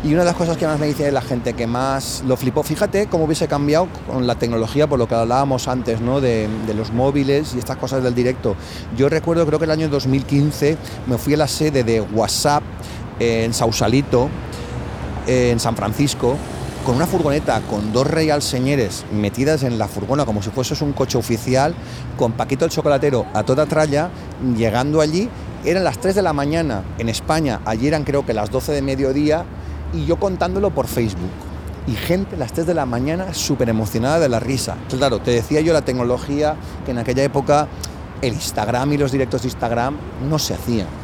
Y 0.03 0.09
una 0.09 0.19
de 0.19 0.25
las 0.25 0.35
cosas 0.35 0.57
que 0.57 0.67
más 0.67 0.79
me 0.79 0.87
dice 0.87 1.11
la 1.11 1.21
gente 1.21 1.53
que 1.53 1.65
más 1.65 2.23
lo 2.27 2.35
flipó, 2.35 2.61
fíjate 2.61 3.07
cómo 3.07 3.23
hubiese 3.23 3.47
cambiado 3.47 3.87
con 4.05 4.27
la 4.27 4.35
tecnología, 4.35 4.85
por 4.87 4.99
lo 4.99 5.07
que 5.07 5.15
hablábamos 5.15 5.67
antes, 5.69 6.01
¿no? 6.01 6.19
de, 6.19 6.49
los 6.75 6.91
móviles 6.91 7.53
y 7.55 7.59
estas 7.59 7.77
cosas 7.77 8.03
del 8.03 8.13
directo. 8.13 8.55
Yo 8.97 9.07
recuerdo, 9.07 9.45
creo 9.45 9.59
que 9.59 9.65
el 9.65 9.71
año 9.71 9.87
2015, 9.87 10.77
me 11.07 11.17
fui 11.17 11.35
a 11.35 11.37
la 11.37 11.47
sede 11.47 11.83
de 11.83 12.01
WhatsApp 12.01 12.63
en 13.19 13.53
Sausalito, 13.53 14.29
en 15.25 15.59
San 15.59 15.75
Francisco, 15.75 16.35
con 16.85 16.95
una 16.95 17.07
furgoneta 17.07 17.61
con 17.61 17.93
dos 17.93 18.07
Real 18.07 18.41
Señores 18.41 19.05
metidas 19.11 19.63
en 19.63 19.79
la 19.79 19.87
furgona 19.87 20.25
como 20.25 20.41
si 20.41 20.49
fuese 20.49 20.81
un 20.83 20.91
coche 20.91 21.17
oficial, 21.17 21.73
con 22.17 22.33
Paquito 22.33 22.65
el 22.65 22.71
Chocolatero 22.71 23.25
a 23.33 23.43
toda 23.43 23.65
tralla, 23.65 24.09
llegando 24.57 24.99
allí, 24.99 25.29
eran 25.63 25.85
las 25.85 25.99
3 25.99 26.15
de 26.15 26.21
la 26.21 26.33
mañana 26.33 26.83
en 26.97 27.07
España, 27.07 27.61
allí 27.65 27.87
eran 27.87 28.03
creo 28.03 28.25
que 28.25 28.33
las 28.33 28.51
12 28.51 28.73
de 28.73 28.81
mediodía, 28.81 29.45
y 29.93 30.05
yo 30.05 30.17
contándolo 30.17 30.71
por 30.71 30.87
Facebook. 30.87 31.31
Y 31.87 31.93
gente 31.93 32.35
las 32.35 32.51
3 32.51 32.67
de 32.67 32.73
la 32.73 32.85
mañana 32.85 33.33
súper 33.33 33.69
emocionada 33.69 34.19
de 34.19 34.29
la 34.29 34.41
risa. 34.41 34.75
Claro, 34.89 35.19
te 35.19 35.31
decía 35.31 35.61
yo 35.61 35.71
la 35.71 35.83
tecnología 35.83 36.55
que 36.85 36.91
en 36.91 36.97
aquella 36.97 37.23
época 37.23 37.67
el 38.21 38.33
Instagram 38.33 38.91
y 38.91 38.97
los 38.97 39.11
directos 39.11 39.43
de 39.43 39.47
Instagram 39.47 39.95
no 40.29 40.37
se 40.37 40.53
hacían 40.53 41.02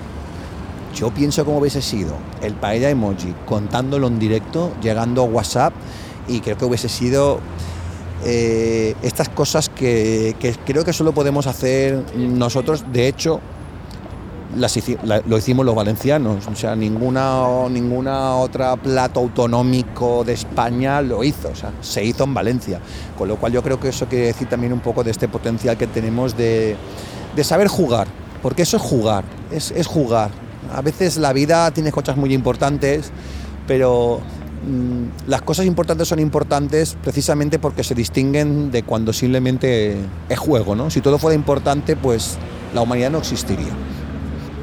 yo 0.93 1.11
pienso 1.11 1.45
cómo 1.45 1.59
hubiese 1.59 1.81
sido 1.81 2.15
el 2.41 2.53
paella 2.53 2.89
emoji 2.89 3.33
contándolo 3.45 4.07
en 4.07 4.19
directo, 4.19 4.71
llegando 4.81 5.21
a 5.21 5.25
WhatsApp 5.25 5.73
y 6.27 6.41
creo 6.41 6.57
que 6.57 6.65
hubiese 6.65 6.89
sido 6.89 7.39
eh, 8.25 8.95
estas 9.01 9.29
cosas 9.29 9.69
que, 9.69 10.35
creo 10.65 10.83
que 10.83 10.93
solo 10.93 11.13
podemos 11.13 11.47
hacer 11.47 12.03
nosotros. 12.15 12.85
De 12.91 13.07
hecho, 13.07 13.39
lo 14.55 15.37
hicimos 15.37 15.65
los 15.65 15.75
valencianos, 15.75 16.47
o 16.47 16.55
sea, 16.55 16.75
ninguna, 16.75 17.69
ninguna 17.69 18.35
otra 18.35 18.75
plato 18.75 19.19
autonómico 19.19 20.23
de 20.23 20.33
España 20.33 21.01
lo 21.01 21.23
hizo, 21.23 21.49
o 21.49 21.55
sea, 21.55 21.71
se 21.81 22.03
hizo 22.03 22.23
en 22.23 22.33
Valencia. 22.33 22.79
Con 23.17 23.27
lo 23.27 23.37
cual 23.37 23.53
yo 23.53 23.61
creo 23.61 23.79
que 23.79 23.89
eso 23.89 24.07
quiere 24.07 24.27
decir 24.27 24.49
también 24.49 24.73
un 24.73 24.79
poco 24.79 25.03
de 25.03 25.11
este 25.11 25.27
potencial 25.27 25.77
que 25.77 25.87
tenemos 25.87 26.35
de, 26.35 26.75
saber 27.43 27.67
jugar, 27.67 28.07
porque 28.41 28.63
eso 28.63 28.75
es 28.77 28.83
jugar, 28.83 29.23
es 29.51 29.87
jugar 29.87 30.48
a 30.73 30.81
veces 30.81 31.17
la 31.17 31.33
vida 31.33 31.71
tiene 31.71 31.91
cosas 31.91 32.17
muy 32.17 32.33
importantes, 32.33 33.11
pero 33.67 34.21
mm, 34.67 35.29
las 35.29 35.41
cosas 35.41 35.65
importantes 35.65 36.07
son 36.07 36.19
importantes 36.19 36.97
precisamente 37.01 37.59
porque 37.59 37.83
se 37.83 37.95
distinguen 37.95 38.71
de 38.71 38.83
cuando 38.83 39.13
simplemente 39.13 39.97
es 40.29 40.39
juego, 40.39 40.75
¿no? 40.75 40.89
Si 40.89 41.01
todo 41.01 41.17
fuera 41.17 41.35
importante, 41.35 41.95
pues 41.95 42.37
la 42.73 42.81
humanidad 42.81 43.11
no 43.11 43.19
existiría. 43.19 43.73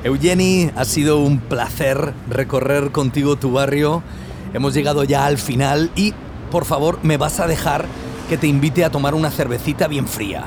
Eugeni, 0.04 0.70
ha 0.76 0.84
sido 0.84 1.18
un 1.18 1.40
placer 1.40 2.14
recorrer 2.30 2.92
contigo 2.92 3.36
tu 3.36 3.50
barrio. 3.50 4.02
Hemos 4.54 4.72
llegado 4.72 5.02
ya 5.02 5.26
al 5.26 5.36
final 5.36 5.90
y, 5.96 6.14
por 6.52 6.64
favor, 6.64 7.00
me 7.02 7.16
vas 7.16 7.40
a 7.40 7.48
dejar 7.48 7.86
que 8.28 8.36
te 8.36 8.46
invite 8.46 8.84
a 8.84 8.90
tomar 8.90 9.14
una 9.14 9.30
cervecita 9.30 9.88
bien 9.88 10.06
fría. 10.06 10.44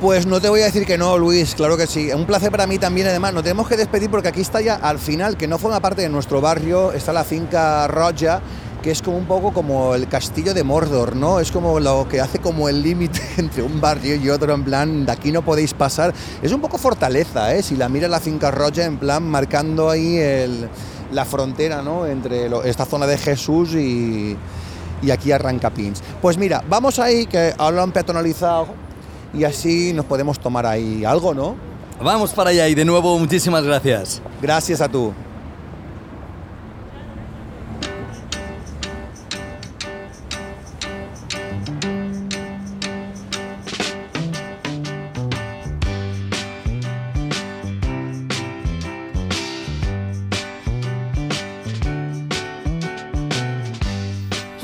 Pues 0.00 0.26
no 0.26 0.42
te 0.42 0.50
voy 0.50 0.60
a 0.60 0.66
decir 0.66 0.84
que 0.84 0.98
no, 0.98 1.16
Luis, 1.16 1.54
claro 1.54 1.78
que 1.78 1.86
sí. 1.86 2.12
Un 2.12 2.26
placer 2.26 2.50
para 2.50 2.66
mí 2.66 2.78
también, 2.78 3.06
además. 3.06 3.32
Nos 3.32 3.42
tenemos 3.42 3.66
que 3.66 3.78
despedir 3.78 4.10
porque 4.10 4.28
aquí 4.28 4.42
está 4.42 4.60
ya 4.60 4.74
al 4.74 4.98
final, 4.98 5.38
que 5.38 5.48
no 5.48 5.56
forma 5.56 5.80
parte 5.80 6.02
de 6.02 6.10
nuestro 6.10 6.42
barrio, 6.42 6.92
está 6.92 7.14
la 7.14 7.24
finca 7.24 7.88
Roja, 7.88 8.42
que 8.82 8.90
es 8.90 9.00
como 9.00 9.16
un 9.16 9.24
poco 9.24 9.54
como 9.54 9.94
el 9.94 10.06
castillo 10.06 10.52
de 10.52 10.64
Mordor, 10.64 11.16
¿no? 11.16 11.40
Es 11.40 11.50
como 11.50 11.80
lo 11.80 12.06
que 12.10 12.20
hace 12.20 12.40
como 12.40 12.68
el 12.68 12.82
límite 12.82 13.22
entre 13.38 13.62
un 13.62 13.80
barrio 13.80 14.16
y 14.16 14.28
otro, 14.28 14.52
en 14.52 14.64
plan, 14.64 15.06
de 15.06 15.12
aquí 15.12 15.32
no 15.32 15.40
podéis 15.40 15.72
pasar. 15.72 16.12
Es 16.42 16.52
un 16.52 16.60
poco 16.60 16.76
fortaleza, 16.76 17.54
¿eh? 17.54 17.62
Si 17.62 17.74
la 17.74 17.88
mira 17.88 18.06
la 18.06 18.20
finca 18.20 18.50
Roja, 18.50 18.84
en 18.84 18.98
plan, 18.98 19.22
marcando 19.22 19.88
ahí 19.88 20.20
la 21.10 21.24
frontera, 21.24 21.80
¿no? 21.80 22.06
Entre 22.06 22.50
esta 22.68 22.84
zona 22.84 23.06
de 23.06 23.16
Jesús 23.16 23.72
y, 23.72 24.36
aquí 25.10 25.32
Arrancapins. 25.32 26.02
Pues 26.20 26.36
mira, 26.36 26.62
vamos 26.68 26.98
ahí, 26.98 27.24
que 27.24 27.54
ahora 27.56 27.76
lo 27.76 27.82
han 27.82 27.92
peatonalizado 27.92 28.85
y 29.34 29.44
así 29.44 29.92
nos 29.92 30.04
podemos 30.04 30.38
tomar 30.38 30.66
ahí 30.66 31.04
algo, 31.04 31.34
¿no? 31.34 31.56
Vamos 32.02 32.32
para 32.32 32.50
allá 32.50 32.68
y 32.68 32.74
de 32.74 32.84
nuevo 32.84 33.18
muchísimas 33.18 33.64
gracias. 33.64 34.20
Gracias 34.42 34.80
a 34.80 34.88
tú. 34.88 35.12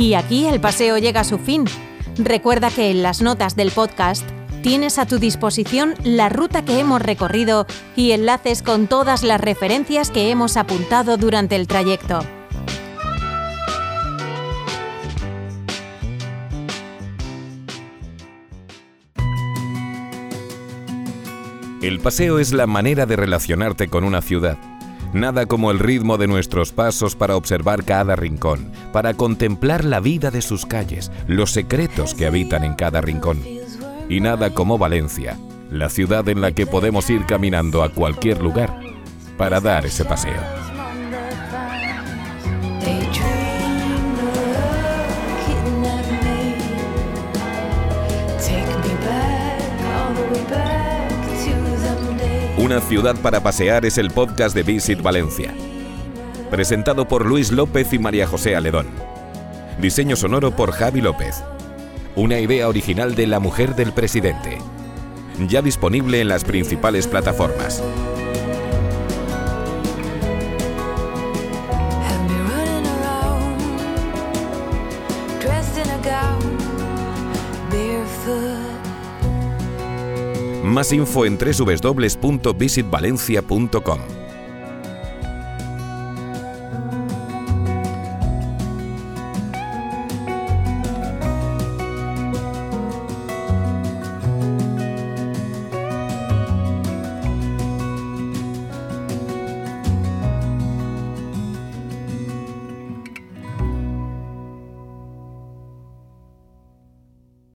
Y 0.02 0.14
aquí 0.14 0.46
el 0.46 0.60
paseo 0.60 0.98
llega 0.98 1.20
a 1.20 1.24
su 1.24 1.38
fin. 1.38 1.64
Recuerda 2.18 2.70
que 2.70 2.90
en 2.90 3.02
las 3.02 3.22
notas 3.22 3.54
del 3.54 3.70
podcast 3.70 4.24
tienes 4.62 4.98
a 4.98 5.06
tu 5.06 5.18
disposición 5.18 5.94
la 6.04 6.28
ruta 6.28 6.64
que 6.64 6.78
hemos 6.78 7.02
recorrido 7.02 7.66
y 7.96 8.12
enlaces 8.12 8.62
con 8.62 8.86
todas 8.86 9.22
las 9.22 9.40
referencias 9.40 10.10
que 10.10 10.30
hemos 10.30 10.56
apuntado 10.56 11.16
durante 11.16 11.56
el 11.56 11.66
trayecto. 11.66 12.20
El 21.82 21.98
paseo 21.98 22.38
es 22.38 22.52
la 22.52 22.68
manera 22.68 23.06
de 23.06 23.16
relacionarte 23.16 23.88
con 23.88 24.04
una 24.04 24.22
ciudad. 24.22 24.56
Nada 25.12 25.46
como 25.46 25.72
el 25.72 25.80
ritmo 25.80 26.16
de 26.16 26.28
nuestros 26.28 26.70
pasos 26.70 27.16
para 27.16 27.36
observar 27.36 27.84
cada 27.84 28.14
rincón, 28.14 28.70
para 28.92 29.14
contemplar 29.14 29.84
la 29.84 29.98
vida 29.98 30.30
de 30.30 30.42
sus 30.42 30.64
calles, 30.64 31.10
los 31.26 31.50
secretos 31.50 32.14
que 32.14 32.26
habitan 32.26 32.62
en 32.62 32.74
cada 32.74 33.00
rincón. 33.00 33.61
Y 34.08 34.20
nada 34.20 34.52
como 34.52 34.78
Valencia, 34.78 35.38
la 35.70 35.88
ciudad 35.88 36.28
en 36.28 36.40
la 36.40 36.52
que 36.52 36.66
podemos 36.66 37.08
ir 37.10 37.24
caminando 37.26 37.82
a 37.82 37.88
cualquier 37.88 38.42
lugar 38.42 38.78
para 39.36 39.60
dar 39.60 39.86
ese 39.86 40.04
paseo. 40.04 40.62
Una 52.62 52.80
ciudad 52.80 53.16
para 53.16 53.42
pasear 53.42 53.84
es 53.84 53.98
el 53.98 54.12
podcast 54.12 54.54
de 54.54 54.62
Visit 54.62 55.02
Valencia. 55.02 55.52
Presentado 56.48 57.08
por 57.08 57.26
Luis 57.26 57.50
López 57.50 57.92
y 57.92 57.98
María 57.98 58.26
José 58.26 58.54
Aledón. 58.54 58.86
Diseño 59.80 60.14
sonoro 60.14 60.54
por 60.54 60.70
Javi 60.70 61.00
López. 61.00 61.42
Una 62.14 62.38
idea 62.38 62.68
original 62.68 63.14
de 63.14 63.26
La 63.26 63.40
Mujer 63.40 63.74
del 63.74 63.92
Presidente. 63.92 64.58
Ya 65.48 65.62
disponible 65.62 66.20
en 66.20 66.28
las 66.28 66.44
principales 66.44 67.06
plataformas. 67.06 67.82
Más 80.62 80.92
info 80.92 81.24
en 81.24 81.38
www.visitvalencia.com. 81.38 84.21